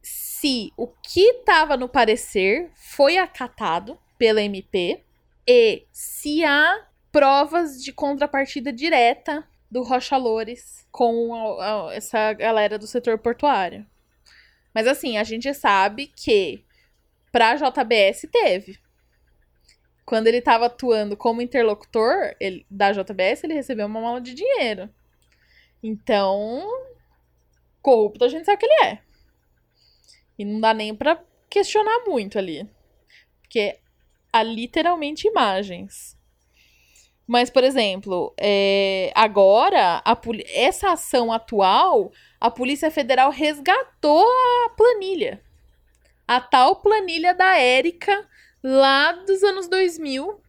Se 0.00 0.72
o 0.76 0.86
que 0.86 1.42
tava 1.44 1.76
no 1.76 1.88
parecer 1.88 2.70
foi 2.74 3.18
acatado 3.18 3.98
pela 4.16 4.40
MP 4.40 5.02
e 5.46 5.84
se 5.92 6.44
há 6.44 6.86
provas 7.10 7.82
de 7.82 7.92
contrapartida 7.92 8.72
direta 8.72 9.46
do 9.72 9.82
Rocha 9.82 10.18
Loures 10.18 10.86
com 10.92 11.34
a, 11.34 11.88
a, 11.88 11.94
essa 11.94 12.34
galera 12.34 12.78
do 12.78 12.86
setor 12.86 13.16
portuário. 13.16 13.86
Mas 14.74 14.86
assim, 14.86 15.16
a 15.16 15.24
gente 15.24 15.52
sabe 15.54 16.08
que 16.08 16.62
pra 17.32 17.56
JBS 17.56 18.28
teve. 18.30 18.78
Quando 20.04 20.26
ele 20.26 20.38
estava 20.38 20.66
atuando 20.66 21.16
como 21.16 21.40
interlocutor 21.40 22.36
ele, 22.38 22.66
da 22.70 22.92
JBS, 22.92 23.44
ele 23.44 23.54
recebeu 23.54 23.86
uma 23.86 24.00
mala 24.00 24.20
de 24.20 24.34
dinheiro. 24.34 24.90
Então, 25.82 26.68
corrupto 27.80 28.26
a 28.26 28.28
gente 28.28 28.44
sabe 28.44 28.58
que 28.58 28.66
ele 28.66 28.84
é. 28.84 28.98
E 30.38 30.44
não 30.44 30.60
dá 30.60 30.74
nem 30.74 30.94
para 30.94 31.24
questionar 31.48 32.04
muito 32.06 32.38
ali. 32.38 32.68
Porque 33.40 33.78
há 34.30 34.42
literalmente 34.42 35.26
imagens. 35.26 36.14
Mas, 37.26 37.50
por 37.50 37.64
exemplo, 37.64 38.34
é, 38.38 39.12
agora, 39.14 40.02
essa 40.54 40.92
ação 40.92 41.32
atual, 41.32 42.10
a 42.40 42.50
Polícia 42.50 42.90
Federal 42.90 43.30
resgatou 43.30 44.26
a 44.26 44.70
planilha. 44.76 45.40
A 46.26 46.40
tal 46.40 46.76
planilha 46.76 47.34
da 47.34 47.56
Érica, 47.56 48.26
lá 48.62 49.12
dos 49.12 49.42
anos 49.42 49.68
2000, 49.68 50.40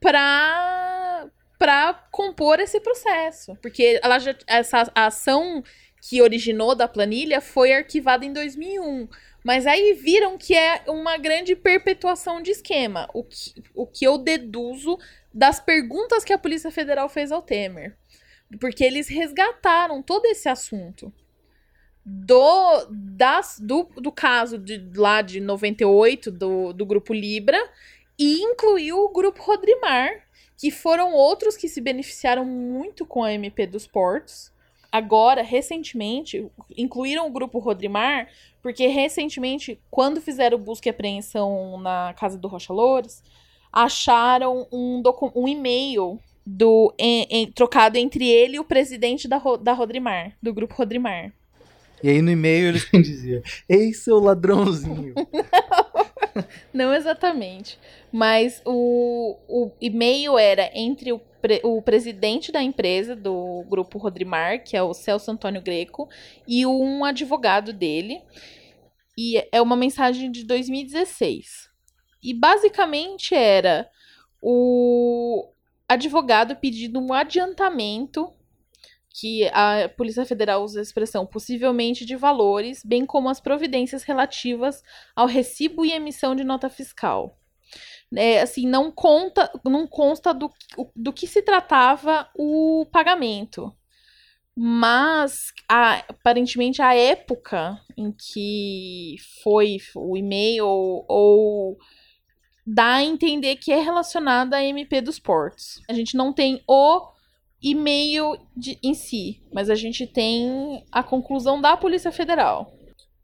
para 0.00 1.28
para 1.58 1.94
compor 2.10 2.60
esse 2.60 2.78
processo. 2.80 3.56
Porque 3.62 3.98
ela 4.02 4.18
já, 4.18 4.34
essa 4.46 4.90
ação 4.94 5.62
que 6.08 6.20
originou 6.20 6.74
da 6.74 6.86
planilha 6.86 7.40
foi 7.40 7.72
arquivada 7.72 8.24
em 8.24 8.32
2001. 8.32 9.08
Mas 9.44 9.66
aí 9.66 9.92
viram 9.92 10.38
que 10.38 10.54
é 10.54 10.84
uma 10.88 11.18
grande 11.18 11.54
perpetuação 11.54 12.40
de 12.40 12.50
esquema. 12.50 13.08
O 13.12 13.22
que, 13.22 13.62
o 13.74 13.86
que 13.86 14.06
eu 14.06 14.16
deduzo 14.16 14.98
das 15.34 15.60
perguntas 15.60 16.24
que 16.24 16.32
a 16.32 16.38
Polícia 16.38 16.70
Federal 16.70 17.08
fez 17.10 17.30
ao 17.30 17.42
Temer. 17.42 17.94
Porque 18.58 18.82
eles 18.82 19.08
resgataram 19.08 20.00
todo 20.00 20.24
esse 20.26 20.48
assunto. 20.48 21.12
Do, 22.06 22.86
das, 22.90 23.58
do, 23.58 23.84
do 23.96 24.12
caso 24.12 24.58
de 24.58 24.78
lá 24.94 25.20
de 25.20 25.40
98 25.40 26.30
do, 26.30 26.72
do 26.72 26.86
grupo 26.86 27.12
Libra 27.12 27.58
e 28.18 28.42
incluiu 28.42 28.98
o 28.98 29.12
grupo 29.12 29.42
Rodrimar, 29.42 30.22
que 30.56 30.70
foram 30.70 31.12
outros 31.12 31.56
que 31.56 31.68
se 31.68 31.80
beneficiaram 31.80 32.44
muito 32.44 33.04
com 33.04 33.24
a 33.24 33.32
MP 33.32 33.66
dos 33.66 33.86
portos. 33.86 34.53
Agora, 34.94 35.42
recentemente, 35.42 36.46
incluíram 36.76 37.26
o 37.26 37.30
grupo 37.30 37.58
Rodrimar, 37.58 38.28
porque 38.62 38.86
recentemente, 38.86 39.76
quando 39.90 40.20
fizeram 40.20 40.56
busca 40.56 40.88
e 40.88 40.90
apreensão 40.90 41.80
na 41.80 42.14
casa 42.16 42.38
do 42.38 42.46
Rocha 42.46 42.72
Loures, 42.72 43.20
acharam 43.72 44.68
um, 44.70 45.02
um 45.34 45.48
e-mail 45.48 46.20
do 46.46 46.94
em, 46.96 47.26
em, 47.28 47.50
trocado 47.50 47.98
entre 47.98 48.28
ele 48.28 48.54
e 48.54 48.60
o 48.60 48.64
presidente 48.64 49.26
da, 49.26 49.42
da 49.60 49.72
Rodrimar, 49.72 50.36
do 50.40 50.54
grupo 50.54 50.76
Rodrimar. 50.76 51.32
E 52.00 52.10
aí 52.10 52.22
no 52.22 52.30
e-mail 52.30 52.68
eles 52.68 52.88
diziam: 52.94 53.42
Ei, 53.68 53.92
seu 53.92 54.20
ladrãozinho. 54.20 55.12
Não 56.72 56.94
exatamente. 56.94 57.78
Mas 58.12 58.60
o, 58.64 59.36
o 59.48 59.70
e-mail 59.80 60.38
era 60.38 60.70
entre 60.74 61.12
o, 61.12 61.20
pre, 61.44 61.60
o 61.62 61.82
presidente 61.82 62.50
da 62.50 62.62
empresa, 62.62 63.14
do 63.14 63.62
grupo 63.68 63.98
Rodrimar, 63.98 64.64
que 64.64 64.74
é 64.74 64.82
o 64.82 64.94
Celso 64.94 65.30
Antônio 65.30 65.60
Greco, 65.60 66.08
e 66.48 66.64
um 66.64 67.04
advogado 67.04 67.70
dele. 67.70 68.22
E 69.16 69.46
é 69.52 69.60
uma 69.60 69.76
mensagem 69.76 70.30
de 70.30 70.42
2016. 70.42 71.68
E 72.22 72.32
basicamente 72.32 73.34
era 73.34 73.86
o 74.40 75.46
advogado 75.86 76.56
pedindo 76.56 76.98
um 76.98 77.12
adiantamento 77.12 78.32
que 79.10 79.46
a 79.52 79.86
Polícia 79.98 80.24
Federal 80.24 80.64
usa 80.64 80.80
a 80.80 80.82
expressão 80.82 81.26
possivelmente 81.26 82.06
de 82.06 82.16
valores, 82.16 82.82
bem 82.82 83.04
como 83.04 83.28
as 83.28 83.38
providências 83.38 84.02
relativas 84.02 84.82
ao 85.14 85.26
recibo 85.26 85.84
e 85.84 85.92
emissão 85.92 86.34
de 86.34 86.42
nota 86.42 86.70
fiscal. 86.70 87.38
É, 88.16 88.40
assim, 88.40 88.66
não 88.66 88.90
conta, 88.90 89.50
não 89.64 89.86
consta 89.86 90.32
do, 90.32 90.50
do 90.94 91.12
que 91.12 91.26
se 91.26 91.42
tratava 91.42 92.28
o 92.34 92.86
pagamento. 92.92 93.74
Mas, 94.56 95.52
a, 95.68 95.94
aparentemente, 96.08 96.80
a 96.80 96.94
época 96.94 97.80
em 97.96 98.12
que 98.12 99.16
foi 99.42 99.78
o 99.96 100.16
e-mail 100.16 100.66
ou, 100.66 101.04
ou 101.08 101.78
dá 102.64 102.94
a 102.94 103.04
entender 103.04 103.56
que 103.56 103.72
é 103.72 103.80
relacionada 103.80 104.56
à 104.56 104.64
MP 104.64 105.00
dos 105.00 105.18
portos. 105.18 105.82
A 105.88 105.92
gente 105.92 106.16
não 106.16 106.32
tem 106.32 106.62
o 106.68 107.12
e-mail 107.60 108.36
de, 108.56 108.78
em 108.82 108.94
si, 108.94 109.42
mas 109.52 109.68
a 109.68 109.74
gente 109.74 110.06
tem 110.06 110.84
a 110.92 111.02
conclusão 111.02 111.60
da 111.60 111.76
Polícia 111.76 112.12
Federal. 112.12 112.72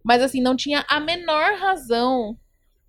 Mas 0.02 0.23
assim, 0.23 0.40
não 0.40 0.56
tinha 0.56 0.85
a 0.88 0.99
menor 0.99 1.54
razão 1.59 2.37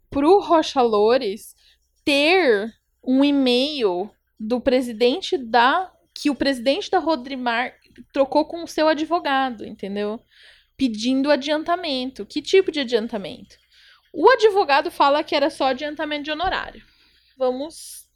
pro 0.09 0.39
Rocha 0.39 0.81
Loures 0.81 1.55
ter 2.03 2.73
um 3.03 3.23
e-mail 3.23 4.09
do 4.39 4.59
presidente 4.59 5.37
da 5.37 5.91
que 6.13 6.29
o 6.29 6.35
presidente 6.35 6.89
da 6.89 6.99
Rodrimar 6.99 7.73
trocou 8.13 8.45
com 8.45 8.63
o 8.63 8.67
seu 8.67 8.87
advogado, 8.87 9.65
entendeu? 9.65 10.19
Pedindo 10.77 11.31
adiantamento. 11.31 12.25
Que 12.25 12.41
tipo 12.41 12.71
de 12.71 12.79
adiantamento? 12.79 13.57
O 14.13 14.29
advogado 14.29 14.91
fala 14.91 15.23
que 15.23 15.35
era 15.35 15.49
só 15.49 15.67
adiantamento 15.67 16.23
de 16.23 16.31
honorário. 16.31 16.83
Vamos 17.37 18.07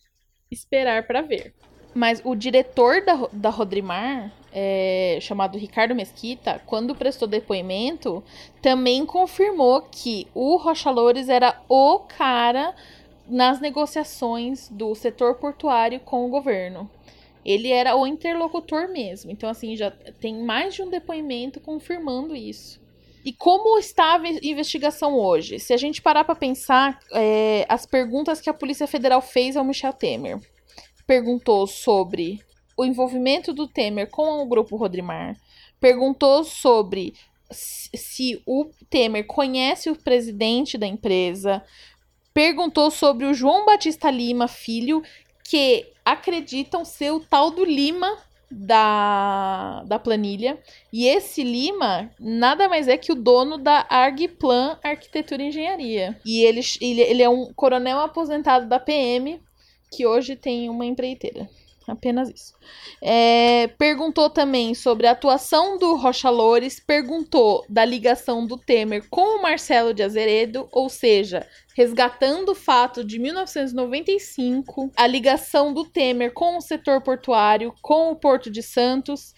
esperar 0.52 1.08
para 1.08 1.22
ver. 1.22 1.54
Mas 1.94 2.22
o 2.26 2.36
diretor 2.36 3.06
da, 3.06 3.30
da 3.32 3.50
Rodrimar, 3.50 4.32
é, 4.52 5.18
chamado 5.22 5.58
Ricardo 5.58 5.96
Mesquita, 5.96 6.62
quando 6.66 6.94
prestou 6.94 7.28
depoimento, 7.28 8.22
também 8.62 9.06
confirmou 9.06 9.82
que 9.84 10.28
o 10.34 10.58
Rocha 10.58 10.92
Loures 10.92 11.30
era 11.30 11.62
o 11.70 12.00
cara 12.00 12.76
nas 13.28 13.60
negociações 13.60 14.70
do 14.70 14.94
setor 14.96 15.36
portuário 15.36 16.00
com 16.00 16.26
o 16.26 16.30
governo. 16.30 16.90
Ele 17.44 17.72
era 17.72 17.96
o 17.96 18.08
interlocutor 18.08 18.90
mesmo. 18.92 19.32
Então, 19.32 19.50
assim, 19.50 19.76
já 19.76 19.92
tem 19.92 20.44
mais 20.44 20.74
de 20.74 20.82
um 20.82 20.90
depoimento 20.90 21.60
confirmando 21.60 22.36
isso. 22.36 22.84
E 23.24 23.34
como 23.34 23.78
estava 23.80 24.26
a 24.28 24.40
investigação 24.44 25.16
hoje? 25.16 25.60
Se 25.60 25.74
a 25.74 25.78
gente 25.78 26.02
parar 26.02 26.24
para 26.24 26.36
pensar 26.36 27.00
é, 27.12 27.66
as 27.68 27.86
perguntas 27.86 28.40
que 28.40 28.50
a 28.50 28.54
Polícia 28.54 28.88
Federal 28.88 29.22
fez 29.22 29.58
ao 29.58 29.64
Michel 29.64 29.94
Temer 29.94 30.40
perguntou 31.08 31.68
sobre 31.68 32.40
o 32.78 32.84
envolvimento 32.84 33.54
do 33.54 33.68
Temer 33.68 34.10
com 34.10 34.42
o 34.42 34.46
grupo 34.48 34.76
Rodrimar, 34.76 35.36
perguntou 35.80 36.44
sobre 36.44 37.14
se 37.52 38.42
o 38.46 38.70
Temer 38.90 39.26
conhece 39.26 39.90
o 39.90 39.96
presidente 39.96 40.78
da 40.78 40.88
empresa, 40.88 41.64
perguntou 42.36 42.92
sobre 42.92 43.26
o 43.26 43.34
João 43.34 43.66
Batista 43.66 44.12
Lima, 44.12 44.50
filho, 44.50 45.02
que 45.42 45.88
acreditam 46.04 46.84
ser 46.84 47.12
o 47.12 47.22
tal 47.22 47.50
do 47.50 47.64
Lima 47.64 48.18
da, 48.52 49.84
da 49.86 49.98
planilha. 49.98 50.60
E 50.92 51.08
esse 51.08 51.44
Lima 51.44 52.12
nada 52.20 52.68
mais 52.68 52.90
é 52.90 52.98
que 52.98 53.14
o 53.14 53.16
dono 53.16 53.58
da 53.58 53.86
Argplan 53.90 54.78
Arquitetura 54.84 55.44
e 55.44 55.48
Engenharia. 55.48 56.20
E 56.26 56.44
ele, 56.44 56.60
ele, 56.82 57.02
ele 57.02 57.24
é 57.24 57.30
um 57.30 57.54
coronel 57.54 58.00
aposentado 58.00 58.68
da 58.68 58.80
PM 58.82 59.42
que 59.90 60.06
hoje 60.06 60.36
tem 60.36 60.70
uma 60.70 60.86
empreiteira. 60.86 61.50
Apenas 61.88 62.30
isso. 62.30 62.54
É, 63.02 63.68
perguntou 63.78 64.30
também 64.30 64.74
sobre 64.74 65.06
a 65.06 65.12
atuação 65.12 65.78
do 65.78 65.96
Rocha 65.96 66.30
Loures, 66.30 66.80
perguntou 66.80 67.64
da 67.70 67.86
ligação 67.86 68.46
do 68.46 68.58
Temer 68.58 69.08
com 69.10 69.38
o 69.38 69.42
Marcelo 69.42 69.94
de 69.94 70.02
Azeredo, 70.02 70.68
ou 70.72 70.90
seja, 70.90 71.48
resgatando 71.76 72.54
o 72.54 72.56
fato 72.56 73.04
de 73.04 73.20
1995, 73.20 74.92
a 74.96 75.06
ligação 75.06 75.74
do 75.74 75.86
Temer 75.86 76.34
com 76.34 76.58
o 76.58 76.62
setor 76.62 77.02
portuário, 77.02 77.74
com 77.82 78.12
o 78.12 78.16
Porto 78.16 78.50
de 78.50 78.64
Santos 78.64 79.34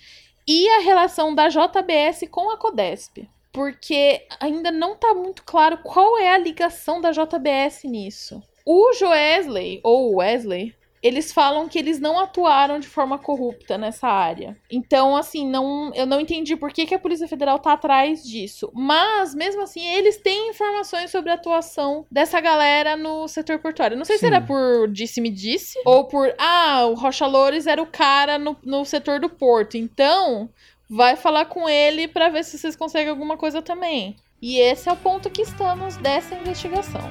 e 0.47 0.69
a 0.69 0.79
relação 0.79 1.35
da 1.35 1.49
JBS 1.49 2.29
com 2.31 2.49
a 2.49 2.57
Codesp. 2.57 3.27
Porque 3.51 4.25
ainda 4.39 4.71
não 4.71 4.93
está 4.93 5.13
muito 5.13 5.43
claro 5.43 5.79
qual 5.79 6.17
é 6.17 6.31
a 6.31 6.37
ligação 6.37 7.01
da 7.01 7.11
JBS 7.11 7.83
nisso. 7.83 8.41
O 8.63 8.93
Joesley, 8.93 9.79
ou 9.83 10.17
Wesley, 10.17 10.76
eles 11.01 11.31
falam 11.31 11.67
que 11.67 11.77
eles 11.77 11.99
não 11.99 12.19
atuaram 12.19 12.79
de 12.79 12.87
forma 12.87 13.17
corrupta 13.17 13.77
nessa 13.77 14.07
área. 14.07 14.57
Então, 14.69 15.15
assim, 15.15 15.47
não, 15.47 15.91
eu 15.93 16.05
não 16.05 16.19
entendi 16.19 16.55
por 16.55 16.71
que, 16.71 16.85
que 16.85 16.95
a 16.95 16.99
Polícia 16.99 17.27
Federal 17.27 17.59
tá 17.59 17.73
atrás 17.73 18.23
disso. 18.23 18.71
Mas, 18.73 19.35
mesmo 19.35 19.61
assim, 19.61 19.85
eles 19.85 20.17
têm 20.17 20.49
informações 20.49 21.11
sobre 21.11 21.31
a 21.31 21.35
atuação 21.35 22.05
dessa 22.11 22.39
galera 22.39 22.95
no 22.95 23.27
setor 23.27 23.59
portuário. 23.59 23.97
Não 23.97 24.05
sei 24.05 24.17
Sim. 24.17 24.21
se 24.21 24.25
era 24.27 24.41
por 24.41 24.87
disse-me-disse, 24.89 25.79
ou 25.85 26.05
por, 26.05 26.33
ah, 26.37 26.85
o 26.87 26.95
Rocha 26.95 27.27
Loures 27.27 27.67
era 27.67 27.81
o 27.81 27.87
cara 27.87 28.37
no, 28.37 28.57
no 28.63 28.85
setor 28.85 29.19
do 29.19 29.29
porto. 29.29 29.77
Então, 29.77 30.49
vai 30.89 31.15
falar 31.15 31.45
com 31.45 31.67
ele 31.69 32.07
para 32.07 32.29
ver 32.29 32.43
se 32.43 32.57
vocês 32.57 32.75
conseguem 32.75 33.09
alguma 33.09 33.37
coisa 33.37 33.61
também. 33.61 34.15
E 34.41 34.59
esse 34.59 34.87
é 34.87 34.91
o 34.91 34.97
ponto 34.97 35.29
que 35.29 35.41
estamos 35.41 35.97
dessa 35.97 36.35
investigação. 36.35 37.01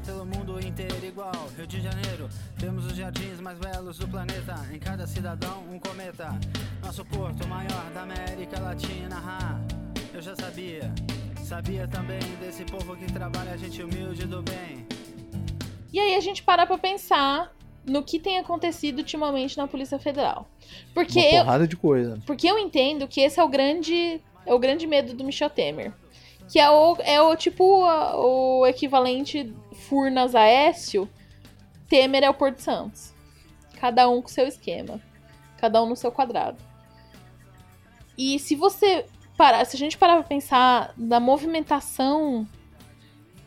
Pelo 0.00 0.24
mundo 0.24 0.58
inteiro 0.64 1.04
igual. 1.04 1.32
Rio 1.56 1.66
de 1.66 1.80
Janeiro, 1.80 2.28
temos 2.58 2.86
os 2.86 2.96
jardins 2.96 3.40
mais 3.40 3.58
belos 3.58 3.98
do 3.98 4.08
planeta. 4.08 4.54
Em 4.72 4.78
cada 4.78 5.06
cidadão, 5.06 5.64
um 5.70 5.78
cometa. 5.78 6.38
Nosso 6.82 7.04
porto 7.04 7.46
maior 7.46 7.90
da 7.92 8.02
América 8.02 8.60
Latina. 8.60 9.22
Ah, 9.24 9.60
eu 10.12 10.22
já 10.22 10.34
sabia. 10.34 10.92
Sabia 11.44 11.86
também 11.88 12.20
desse 12.40 12.64
povo 12.64 12.96
que 12.96 13.06
trabalha, 13.06 13.56
gente 13.58 13.82
humilde 13.82 14.26
do 14.26 14.42
bem. 14.42 14.86
E 15.92 15.98
aí 15.98 16.14
a 16.14 16.20
gente 16.20 16.42
para 16.42 16.66
pra 16.66 16.78
pensar 16.78 17.52
no 17.84 18.02
que 18.02 18.18
tem 18.18 18.38
acontecido 18.38 18.98
ultimamente 18.98 19.58
na 19.58 19.66
Polícia 19.66 19.98
Federal. 19.98 20.48
Porque 20.94 21.18
Uma 21.18 21.44
porrada 21.44 21.64
eu, 21.64 21.68
de 21.68 21.76
coisa. 21.76 22.18
Porque 22.26 22.48
eu 22.48 22.58
entendo 22.58 23.08
que 23.08 23.20
esse 23.20 23.40
é 23.40 23.44
o 23.44 23.48
grande 23.48 24.20
é 24.46 24.54
o 24.54 24.58
grande 24.58 24.86
medo 24.86 25.14
do 25.14 25.24
Michel 25.24 25.50
Temer. 25.50 25.92
Que 26.50 26.58
é 26.58 26.70
o, 26.70 26.96
é 27.00 27.20
o 27.22 27.36
tipo 27.36 27.64
o 27.64 28.66
equivalente 28.66 29.54
Furnas 29.72 30.34
Aécio, 30.34 31.08
Temer 31.88 32.24
é 32.24 32.30
o 32.30 32.34
Porto 32.34 32.58
Santos. 32.58 33.14
Cada 33.78 34.08
um 34.08 34.20
com 34.20 34.28
seu 34.28 34.46
esquema. 34.46 35.00
Cada 35.58 35.82
um 35.82 35.88
no 35.88 35.96
seu 35.96 36.10
quadrado. 36.10 36.58
E 38.16 38.38
se 38.38 38.54
você 38.54 39.06
parar, 39.36 39.64
se 39.64 39.76
a 39.76 39.78
gente 39.78 39.96
parar 39.96 40.14
pra 40.16 40.24
pensar 40.24 40.92
na 40.96 41.18
movimentação 41.18 42.46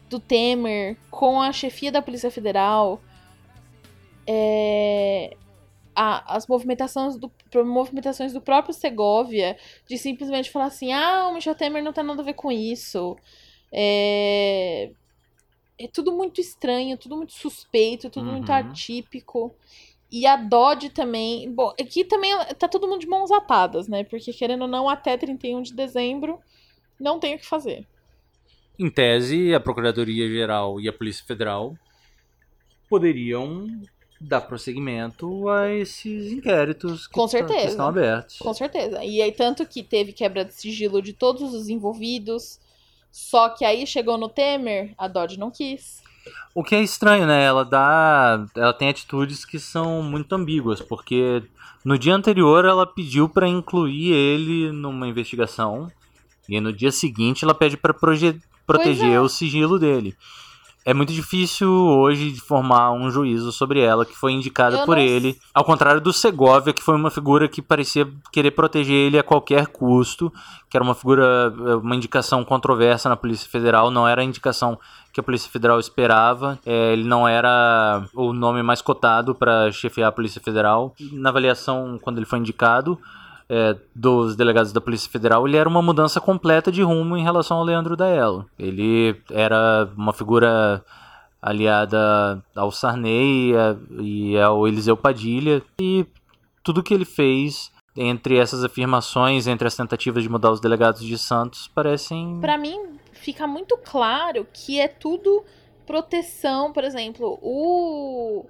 do 0.10 0.20
Temer 0.20 0.98
com 1.12 1.42
a 1.42 1.52
chefia 1.52 1.92
da 1.92 2.02
Polícia 2.02 2.32
Federal, 2.32 3.02
é, 4.26 5.38
a, 5.96 6.36
as 6.36 6.48
movimentações 6.48 7.18
do, 7.18 7.32
movimentações 7.66 8.34
do 8.34 8.42
próprio 8.42 8.74
Segovia, 8.74 9.58
de 9.88 9.98
simplesmente 9.98 10.52
falar 10.52 10.66
assim: 10.66 10.92
ah, 10.92 11.28
o 11.28 11.34
Michel 11.34 11.56
Temer 11.56 11.84
não 11.84 11.94
tem 11.94 12.04
nada 12.04 12.22
a 12.22 12.26
ver 12.26 12.34
com 12.34 12.52
isso. 12.52 13.18
É, 13.72 14.92
é 15.80 15.88
tudo 15.88 16.12
muito 16.12 16.40
estranho, 16.40 16.98
tudo 16.98 17.18
muito 17.18 17.34
suspeito, 17.34 18.10
tudo 18.10 18.28
uhum. 18.28 18.34
muito 18.34 18.52
atípico. 18.52 19.56
E 20.12 20.28
a 20.28 20.36
Dodge 20.36 20.90
também. 20.90 21.52
Bom, 21.52 21.74
aqui 21.80 22.06
também 22.06 22.32
tá 22.60 22.68
todo 22.68 22.88
mundo 22.88 23.00
de 23.00 23.08
mãos 23.08 23.32
atadas, 23.32 23.88
né? 23.88 24.04
Porque, 24.04 24.32
querendo 24.32 24.62
ou 24.62 24.68
não, 24.68 24.88
até 24.88 25.18
31 25.18 25.64
de 25.64 25.74
dezembro 25.74 26.40
não 27.00 27.20
tem 27.20 27.36
o 27.36 27.40
que 27.40 27.46
fazer. 27.46 27.88
Em 28.78 28.90
tese, 28.90 29.54
a 29.54 29.60
Procuradoria-Geral 29.60 30.80
e 30.80 30.88
a 30.88 30.94
Polícia 30.94 31.26
Federal 31.26 31.76
poderiam 32.88 33.68
dar 34.24 34.42
prosseguimento 34.42 35.50
a 35.50 35.70
esses 35.72 36.32
inquéritos 36.32 37.08
que, 37.08 37.14
Com 37.14 37.28
tá- 37.28 37.38
que 37.38 37.48
certeza. 37.48 37.70
estão 37.70 37.88
abertos. 37.88 38.38
Com 38.38 38.54
certeza. 38.54 39.04
E 39.04 39.22
aí, 39.22 39.32
tanto 39.32 39.66
que 39.66 39.84
teve 39.84 40.14
quebra 40.14 40.46
de 40.46 40.54
sigilo 40.54 41.02
de 41.02 41.14
todos 41.14 41.54
os 41.54 41.70
envolvidos. 41.70 42.60
Só 43.12 43.50
que 43.50 43.64
aí 43.64 43.86
chegou 43.86 44.18
no 44.18 44.28
Temer, 44.28 44.94
a 44.98 45.08
Dodge 45.08 45.38
não 45.38 45.52
quis. 45.52 46.02
O 46.56 46.64
que 46.64 46.76
é 46.76 46.82
estranho, 46.82 47.28
né? 47.28 47.44
Ela 47.44 47.64
dá, 47.64 48.46
ela 48.56 48.74
tem 48.74 48.90
atitudes 48.90 49.46
que 49.46 49.60
são 49.60 50.02
muito 50.02 50.34
ambíguas, 50.34 50.82
porque 50.82 51.44
no 51.84 51.98
dia 51.98 52.16
anterior 52.16 52.66
ela 52.66 52.88
pediu 52.88 53.28
para 53.28 53.48
incluir 53.48 54.14
ele 54.14 54.72
numa 54.72 55.08
investigação 55.08 55.92
e 56.48 56.60
no 56.60 56.72
dia 56.72 56.92
seguinte 56.92 57.44
ela 57.44 57.54
pede 57.54 57.76
para 57.78 57.94
proteger 57.94 59.12
é. 59.12 59.20
o 59.20 59.28
sigilo 59.28 59.78
dele. 59.78 60.16
É 60.86 60.94
muito 60.94 61.14
difícil 61.14 61.70
hoje 61.70 62.32
de 62.32 62.42
formar 62.42 62.92
um 62.92 63.10
juízo 63.10 63.52
sobre 63.54 63.80
ela, 63.80 64.06
que 64.06 64.16
foi 64.16 64.34
indicada 64.34 64.80
Eu 64.80 64.86
por 64.86 64.98
não 64.98 65.04
ele, 65.04 65.40
ao 65.54 65.64
contrário 65.64 66.02
do 66.02 66.12
Segovia, 66.12 66.74
que 66.74 66.84
foi 66.84 66.96
uma 66.96 67.10
figura 67.10 67.48
que 67.48 67.62
parecia 67.62 68.08
querer 68.32 68.52
proteger 68.52 68.96
ele 68.96 69.18
a 69.18 69.24
qualquer 69.24 69.68
custo, 69.68 70.32
que 70.70 70.76
era 70.76 70.84
uma 70.84 70.94
figura, 70.94 71.54
uma 71.82 71.96
indicação 71.96 72.44
controversa 72.44 73.08
na 73.08 73.16
Polícia 73.16 73.50
Federal, 73.50 73.90
não 73.90 74.06
era 74.06 74.22
a 74.22 74.26
indicação 74.26 74.78
que 75.14 75.20
a 75.20 75.24
Polícia 75.24 75.50
Federal 75.50 75.80
esperava. 75.80 76.60
É, 76.66 76.92
ele 76.92 77.04
não 77.04 77.28
era 77.28 78.04
o 78.14 78.34
nome 78.34 78.62
mais 78.62 78.82
cotado 78.82 79.34
para 79.34 79.72
chefiar 79.72 80.08
a 80.08 80.12
Polícia 80.12 80.42
Federal. 80.42 80.94
Na 81.14 81.30
avaliação, 81.30 81.98
quando 82.02 82.18
ele 82.18 82.26
foi 82.26 82.40
indicado 82.40 83.00
é, 83.56 83.76
dos 83.94 84.36
delegados 84.36 84.72
da 84.74 84.82
Polícia 84.82 85.12
Federal, 85.12 85.48
ele 85.48 85.58
era 85.58 85.70
uma 85.70 85.82
mudança 85.82 86.20
completa 86.20 86.72
de 86.72 86.82
rumo 86.82 87.16
em 87.16 87.24
relação 87.24 87.58
ao 87.58 87.64
Leandro 87.64 87.96
Daello. 87.96 88.46
Ele 88.58 89.16
era 89.30 89.88
uma 89.96 90.12
figura 90.14 90.84
aliada 91.42 92.42
ao 92.56 92.72
Sarney 92.72 93.52
e 93.52 93.56
a- 93.58 93.76
e 94.02 94.38
ao 94.40 94.68
Eliseu 94.68 94.96
Padilha 94.96 95.62
e 95.80 96.06
tudo 96.64 96.82
que 96.82 96.94
ele 96.94 97.06
fez 97.06 97.72
entre 97.96 98.38
essas 98.38 98.64
afirmações, 98.64 99.46
entre 99.46 99.68
as 99.68 99.76
tentativas 99.76 100.24
de 100.24 100.30
mudar 100.30 100.52
os 100.52 100.60
delegados 100.62 101.04
de 101.04 101.18
Santos, 101.18 101.68
parecem 101.68 102.40
Pra 102.42 102.58
mim, 102.58 102.80
fica 103.12 103.46
muito 103.46 103.78
claro 103.78 104.48
que 104.52 104.80
é 104.80 104.88
tudo 104.88 105.44
proteção. 105.86 106.72
Por 106.74 106.84
exemplo, 106.84 107.38
o, 107.42 108.46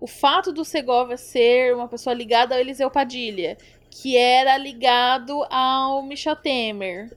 o 0.00 0.06
fato 0.06 0.50
do 0.52 0.64
Segovia 0.64 1.16
ser 1.16 1.76
uma 1.76 1.86
pessoa 1.86 2.14
ligada 2.14 2.54
ao 2.54 2.60
Eliseu 2.60 2.90
Padilha, 2.90 3.56
que 3.90 4.16
era 4.16 4.56
ligado 4.56 5.44
ao 5.50 6.02
Michel 6.02 6.36
Temer, 6.36 7.10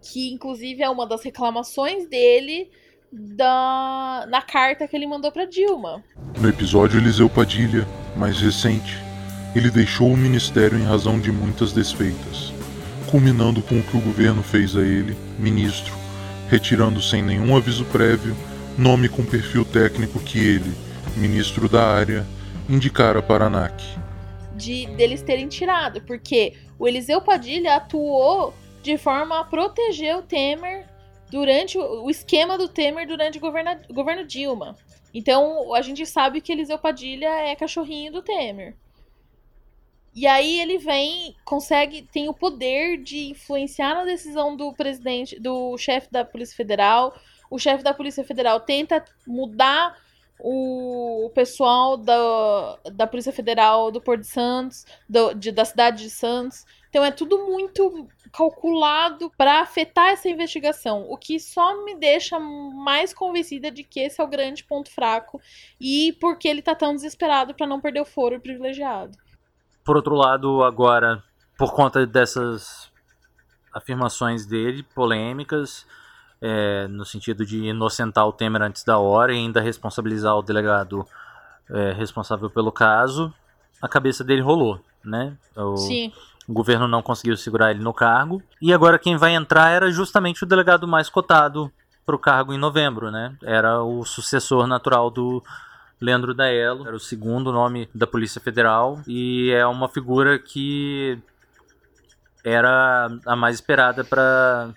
que 0.00 0.32
inclusive 0.32 0.82
é 0.82 0.88
uma 0.88 1.06
das 1.06 1.22
reclamações 1.22 2.08
dele 2.08 2.70
da, 3.10 4.26
na 4.28 4.42
carta 4.42 4.86
que 4.86 4.94
ele 4.94 5.06
mandou 5.06 5.32
pra 5.32 5.44
Dilma. 5.44 6.02
No 6.38 6.48
episódio 6.48 7.00
Eliseu 7.00 7.28
Padilha, 7.28 7.86
mais 8.16 8.40
recente, 8.40 8.98
ele 9.54 9.70
deixou 9.70 10.08
o 10.12 10.16
ministério 10.16 10.78
em 10.78 10.84
razão 10.84 11.18
de 11.18 11.32
muitas 11.32 11.72
desfeitas, 11.72 12.52
culminando 13.10 13.62
com 13.62 13.78
o 13.78 13.82
que 13.82 13.96
o 13.96 14.00
governo 14.00 14.42
fez 14.42 14.76
a 14.76 14.82
ele, 14.82 15.16
ministro, 15.38 15.94
retirando 16.48 17.00
sem 17.00 17.22
nenhum 17.22 17.56
aviso 17.56 17.84
prévio 17.86 18.36
nome 18.78 19.08
com 19.08 19.24
perfil 19.24 19.64
técnico 19.64 20.20
que 20.20 20.38
ele, 20.38 20.72
ministro 21.16 21.68
da 21.68 21.84
área, 21.84 22.24
indicara 22.68 23.20
para 23.20 23.44
a 23.44 23.46
ANAC. 23.48 23.82
De 24.58 24.86
deles 24.96 25.22
terem 25.22 25.48
tirado, 25.48 26.02
porque 26.02 26.54
o 26.78 26.86
Eliseu 26.86 27.20
Padilha 27.20 27.76
atuou 27.76 28.52
de 28.82 28.98
forma 28.98 29.40
a 29.40 29.44
proteger 29.44 30.16
o 30.16 30.22
Temer 30.22 30.86
durante 31.30 31.78
o, 31.78 32.10
esquema 32.10 32.58
do 32.58 32.68
Temer 32.68 33.06
durante 33.06 33.38
o 33.38 33.40
governo, 33.40 33.70
governo 33.90 34.26
Dilma. 34.26 34.76
Então 35.14 35.74
a 35.74 35.80
gente 35.80 36.04
sabe 36.04 36.40
que 36.40 36.52
Eliseu 36.52 36.78
Padilha 36.78 37.28
é 37.28 37.54
cachorrinho 37.54 38.12
do 38.12 38.22
Temer. 38.22 38.76
E 40.14 40.26
aí 40.26 40.60
ele 40.60 40.78
vem, 40.78 41.36
consegue, 41.44 42.02
tem 42.02 42.28
o 42.28 42.34
poder 42.34 42.96
de 43.02 43.30
influenciar 43.30 43.94
na 43.94 44.04
decisão 44.04 44.56
do 44.56 44.72
presidente, 44.72 45.38
do 45.38 45.76
chefe 45.78 46.10
da 46.10 46.24
Polícia 46.24 46.56
Federal. 46.56 47.14
O 47.50 47.58
chefe 47.58 47.84
da 47.84 47.94
Polícia 47.94 48.24
Federal 48.24 48.60
tenta 48.60 49.04
mudar 49.26 49.96
o, 50.40 51.30
pessoal 51.34 51.96
da, 51.96 52.78
da 52.92 53.06
Polícia 53.06 53.32
Federal 53.32 53.90
do 53.90 54.00
Porto 54.00 54.20
de 54.20 54.26
Santos, 54.28 54.84
do- 55.08 55.34
de- 55.34 55.52
da 55.52 55.64
cidade 55.64 56.02
de 56.04 56.10
Santos. 56.10 56.64
Então 56.88 57.04
é 57.04 57.10
tudo 57.10 57.46
muito 57.46 58.08
calculado 58.32 59.30
para 59.36 59.60
afetar 59.60 60.08
essa 60.08 60.28
investigação, 60.28 61.06
o 61.08 61.16
que 61.16 61.38
só 61.38 61.84
me 61.84 61.94
deixa 61.94 62.38
mais 62.38 63.12
convencida 63.12 63.70
de 63.70 63.82
que 63.84 64.00
esse 64.00 64.20
é 64.20 64.24
o 64.24 64.28
grande 64.28 64.64
ponto 64.64 64.90
fraco 64.90 65.40
e 65.80 66.12
porque 66.20 66.48
ele 66.48 66.62
tá 66.62 66.74
tão 66.74 66.94
desesperado 66.94 67.54
para 67.54 67.66
não 67.66 67.80
perder 67.80 68.00
o 68.00 68.06
foro 68.06 68.40
privilegiado. 68.40 69.18
Por 69.84 69.96
outro 69.96 70.14
lado, 70.14 70.62
agora, 70.62 71.22
por 71.58 71.72
conta 71.74 72.06
dessas 72.06 72.90
afirmações 73.72 74.46
dele, 74.46 74.82
polêmicas, 74.94 75.86
é, 76.40 76.86
no 76.88 77.04
sentido 77.04 77.44
de 77.44 77.64
inocentar 77.64 78.26
o 78.26 78.32
Temer 78.32 78.62
antes 78.62 78.84
da 78.84 78.98
hora 78.98 79.32
e 79.32 79.36
ainda 79.36 79.60
responsabilizar 79.60 80.36
o 80.36 80.42
delegado 80.42 81.06
é, 81.70 81.92
responsável 81.92 82.48
pelo 82.48 82.72
caso, 82.72 83.32
a 83.80 83.88
cabeça 83.88 84.24
dele 84.24 84.40
rolou, 84.40 84.80
né? 85.04 85.36
O, 85.54 85.76
Sim. 85.76 86.12
o 86.46 86.52
governo 86.52 86.88
não 86.88 87.02
conseguiu 87.02 87.36
segurar 87.36 87.70
ele 87.70 87.82
no 87.82 87.92
cargo. 87.92 88.42
E 88.60 88.72
agora 88.72 88.98
quem 88.98 89.16
vai 89.16 89.34
entrar 89.34 89.70
era 89.70 89.90
justamente 89.90 90.42
o 90.42 90.46
delegado 90.46 90.86
mais 90.86 91.08
cotado 91.08 91.70
para 92.06 92.16
o 92.16 92.18
cargo 92.18 92.52
em 92.52 92.58
novembro, 92.58 93.10
né? 93.10 93.36
Era 93.42 93.82
o 93.82 94.04
sucessor 94.04 94.66
natural 94.66 95.10
do 95.10 95.42
Leandro 96.00 96.32
Daello, 96.32 96.86
era 96.86 96.96
o 96.96 97.00
segundo 97.00 97.52
nome 97.52 97.88
da 97.94 98.06
Polícia 98.06 98.40
Federal 98.40 99.00
e 99.06 99.50
é 99.50 99.66
uma 99.66 99.88
figura 99.88 100.38
que 100.38 101.18
era 102.44 103.08
a 103.26 103.36
mais 103.36 103.56
esperada 103.56 104.04
para 104.04 104.70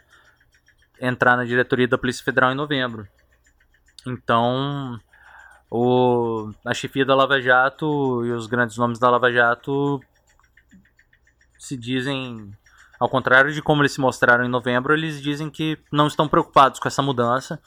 entrar 1.02 1.36
na 1.36 1.44
diretoria 1.44 1.88
da 1.88 1.98
Polícia 1.98 2.24
Federal 2.24 2.52
em 2.52 2.56
novembro. 2.56 3.08
Então, 4.06 5.00
o, 5.70 6.52
a 6.66 6.74
chefia 6.74 7.06
da 7.06 7.16
Lava 7.16 7.42
Jato 7.42 8.24
e 8.26 8.32
os 8.32 8.46
grandes 8.46 8.78
nomes 8.78 9.00
da 9.00 9.10
Lava 9.10 9.32
Jato 9.32 10.00
se 11.58 11.76
dizem, 11.76 12.52
ao 13.00 13.10
contrário 13.10 13.52
de 13.52 13.62
como 13.62 13.82
eles 13.82 13.94
se 13.94 14.02
mostraram 14.02 14.46
em 14.46 14.50
novembro, 14.50 14.94
eles 14.94 15.22
dizem 15.22 15.50
que 15.50 15.78
não 15.92 16.08
estão 16.08 16.28
preocupados 16.28 16.80
com 16.80 16.88
essa 16.88 17.02
mudança, 17.02 17.60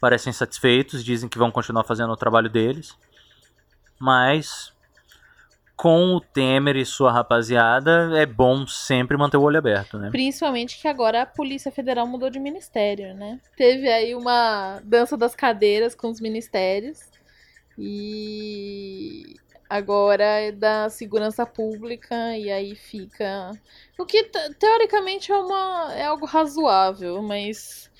parecem 0.00 0.32
satisfeitos, 0.32 1.04
dizem 1.04 1.28
que 1.28 1.38
vão 1.38 1.50
continuar 1.50 1.84
fazendo 1.84 2.12
o 2.12 2.16
trabalho 2.16 2.48
deles, 2.48 2.96
mas 3.98 4.72
com 5.80 6.14
o 6.14 6.20
Temer 6.20 6.76
e 6.76 6.84
sua 6.84 7.10
rapaziada 7.10 8.10
é 8.20 8.26
bom 8.26 8.66
sempre 8.66 9.16
manter 9.16 9.38
o 9.38 9.42
olho 9.42 9.56
aberto, 9.56 9.98
né? 9.98 10.10
Principalmente 10.10 10.78
que 10.78 10.86
agora 10.86 11.22
a 11.22 11.26
Polícia 11.26 11.72
Federal 11.72 12.06
mudou 12.06 12.28
de 12.28 12.38
ministério, 12.38 13.14
né? 13.14 13.40
Teve 13.56 13.88
aí 13.88 14.14
uma 14.14 14.78
dança 14.84 15.16
das 15.16 15.34
cadeiras 15.34 15.94
com 15.94 16.10
os 16.10 16.20
ministérios. 16.20 17.08
E 17.78 19.36
agora 19.70 20.22
é 20.22 20.52
da 20.52 20.90
segurança 20.90 21.46
pública 21.46 22.36
e 22.36 22.52
aí 22.52 22.74
fica 22.74 23.52
o 23.98 24.04
que 24.04 24.24
te- 24.24 24.54
teoricamente 24.58 25.32
é 25.32 25.38
uma 25.38 25.94
é 25.94 26.04
algo 26.04 26.26
razoável, 26.26 27.22
mas 27.22 27.90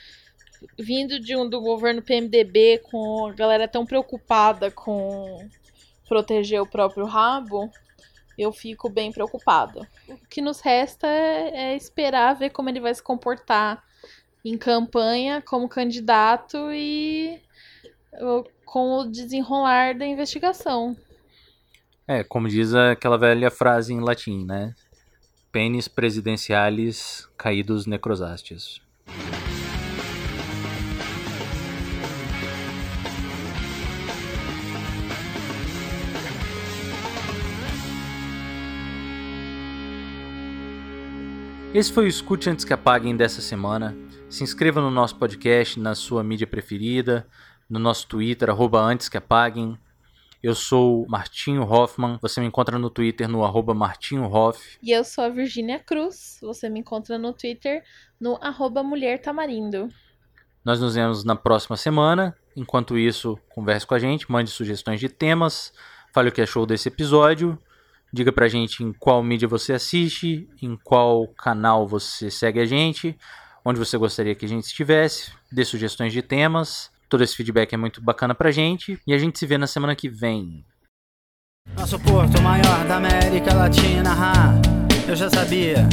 vindo 0.79 1.19
de 1.19 1.35
um 1.35 1.49
do 1.49 1.63
governo 1.63 2.03
PMDB 2.03 2.83
com 2.91 3.29
a 3.29 3.33
galera 3.33 3.67
tão 3.67 3.87
preocupada 3.87 4.71
com 4.71 5.49
proteger 6.11 6.61
o 6.61 6.67
próprio 6.67 7.07
rabo, 7.07 7.71
eu 8.37 8.53
fico 8.53 8.91
bem 8.91 9.13
preocupada. 9.13 9.89
O 10.09 10.27
que 10.29 10.43
nos 10.43 10.61
resta 10.61 11.07
é, 11.07 11.71
é 11.73 11.77
esperar 11.77 12.35
ver 12.35 12.51
como 12.51 12.69
ele 12.69 12.81
vai 12.81 12.93
se 12.93 13.01
comportar 13.01 13.81
em 14.45 14.59
campanha 14.59 15.41
como 15.41 15.69
candidato 15.69 16.73
e 16.73 17.41
com 18.65 18.99
o 18.99 19.05
desenrolar 19.05 19.97
da 19.97 20.05
investigação. 20.05 20.97
É, 22.09 22.25
como 22.25 22.49
diz 22.49 22.75
aquela 22.75 23.17
velha 23.17 23.51
frase 23.51 23.93
em 23.93 24.01
latim, 24.01 24.45
né? 24.45 24.75
Penis 25.53 25.87
presidencialis 25.87 27.29
caídos 27.37 27.87
necrosastes. 27.87 28.81
Esse 41.73 41.93
foi 41.93 42.07
o 42.07 42.09
Escute 42.09 42.51
Antes 42.51 42.65
que 42.65 42.73
Apaguem 42.73 43.17
dessa 43.17 43.41
semana. 43.41 43.97
Se 44.29 44.43
inscreva 44.43 44.81
no 44.81 44.91
nosso 44.91 45.15
podcast, 45.15 45.79
na 45.79 45.95
sua 45.95 46.25
mídia 46.25 46.45
preferida, 46.45 47.25
no 47.69 47.79
nosso 47.79 48.09
Twitter, 48.09 48.51
arroba 48.51 48.81
Antes 48.81 49.09
que 49.09 49.17
Apaguem. 49.17 49.79
Eu 50.43 50.53
sou 50.57 51.07
Martinho 51.09 51.63
Hoffman. 51.63 52.19
Você 52.21 52.41
me 52.41 52.49
encontra 52.49 52.77
no 52.77 52.91
Twitter 52.91 53.29
no 53.29 53.45
arroba 53.45 53.73
Martinho 53.73 54.25
Hoff. 54.25 54.79
E 54.83 54.91
eu 54.91 55.05
sou 55.05 55.23
a 55.23 55.29
Virgínia 55.29 55.79
Cruz. 55.79 56.41
Você 56.43 56.69
me 56.69 56.81
encontra 56.81 57.17
no 57.17 57.33
Twitter 57.33 57.85
no 58.19 58.37
arroba 58.43 58.83
Mulher 58.83 59.21
Tamarindo. 59.21 59.91
Nós 60.65 60.81
nos 60.81 60.97
vemos 60.97 61.23
na 61.23 61.37
próxima 61.37 61.77
semana. 61.77 62.37
Enquanto 62.57 62.99
isso, 62.99 63.39
converse 63.49 63.87
com 63.87 63.95
a 63.95 63.99
gente, 64.01 64.29
mande 64.29 64.51
sugestões 64.51 64.99
de 64.99 65.09
temas, 65.09 65.73
fale 66.13 66.31
o 66.31 66.33
que 66.33 66.43
achou 66.43 66.67
desse 66.67 66.89
episódio. 66.89 67.57
Diga 68.13 68.33
pra 68.33 68.49
gente 68.49 68.83
em 68.83 68.93
qual 68.93 69.23
mídia 69.23 69.47
você 69.47 69.73
assiste, 69.73 70.49
em 70.61 70.77
qual 70.77 71.29
canal 71.29 71.87
você 71.87 72.31
segue 72.31 72.61
a 72.61 72.67
gente, 72.67 73.17
onde 73.65 73.79
você 73.79 73.97
gostaria 73.97 74.35
que 74.35 74.45
a 74.45 74.49
gente 74.49 74.65
estivesse, 74.65 75.33
dê 75.51 75.65
sugestões 75.65 76.13
de 76.13 76.23
temas. 76.23 76.91
Todo 77.09 77.23
esse 77.23 77.37
feedback 77.37 77.73
é 77.73 77.77
muito 77.77 78.01
bacana 78.01 78.35
pra 78.35 78.51
gente 78.51 79.01
e 79.07 79.13
a 79.13 79.19
gente 79.19 79.39
se 79.39 79.47
vê 79.47 79.59
na 79.59 79.67
semana 79.67 79.95
que 79.95 80.09
vem. 80.09 80.65
Nosso 81.77 81.99
porto 82.01 82.41
maior 82.41 82.87
da 82.87 82.97
América 82.97 83.55
Latina, 83.55 84.15
eu 85.09 85.15
já 85.15 85.29
sabia. 85.29 85.89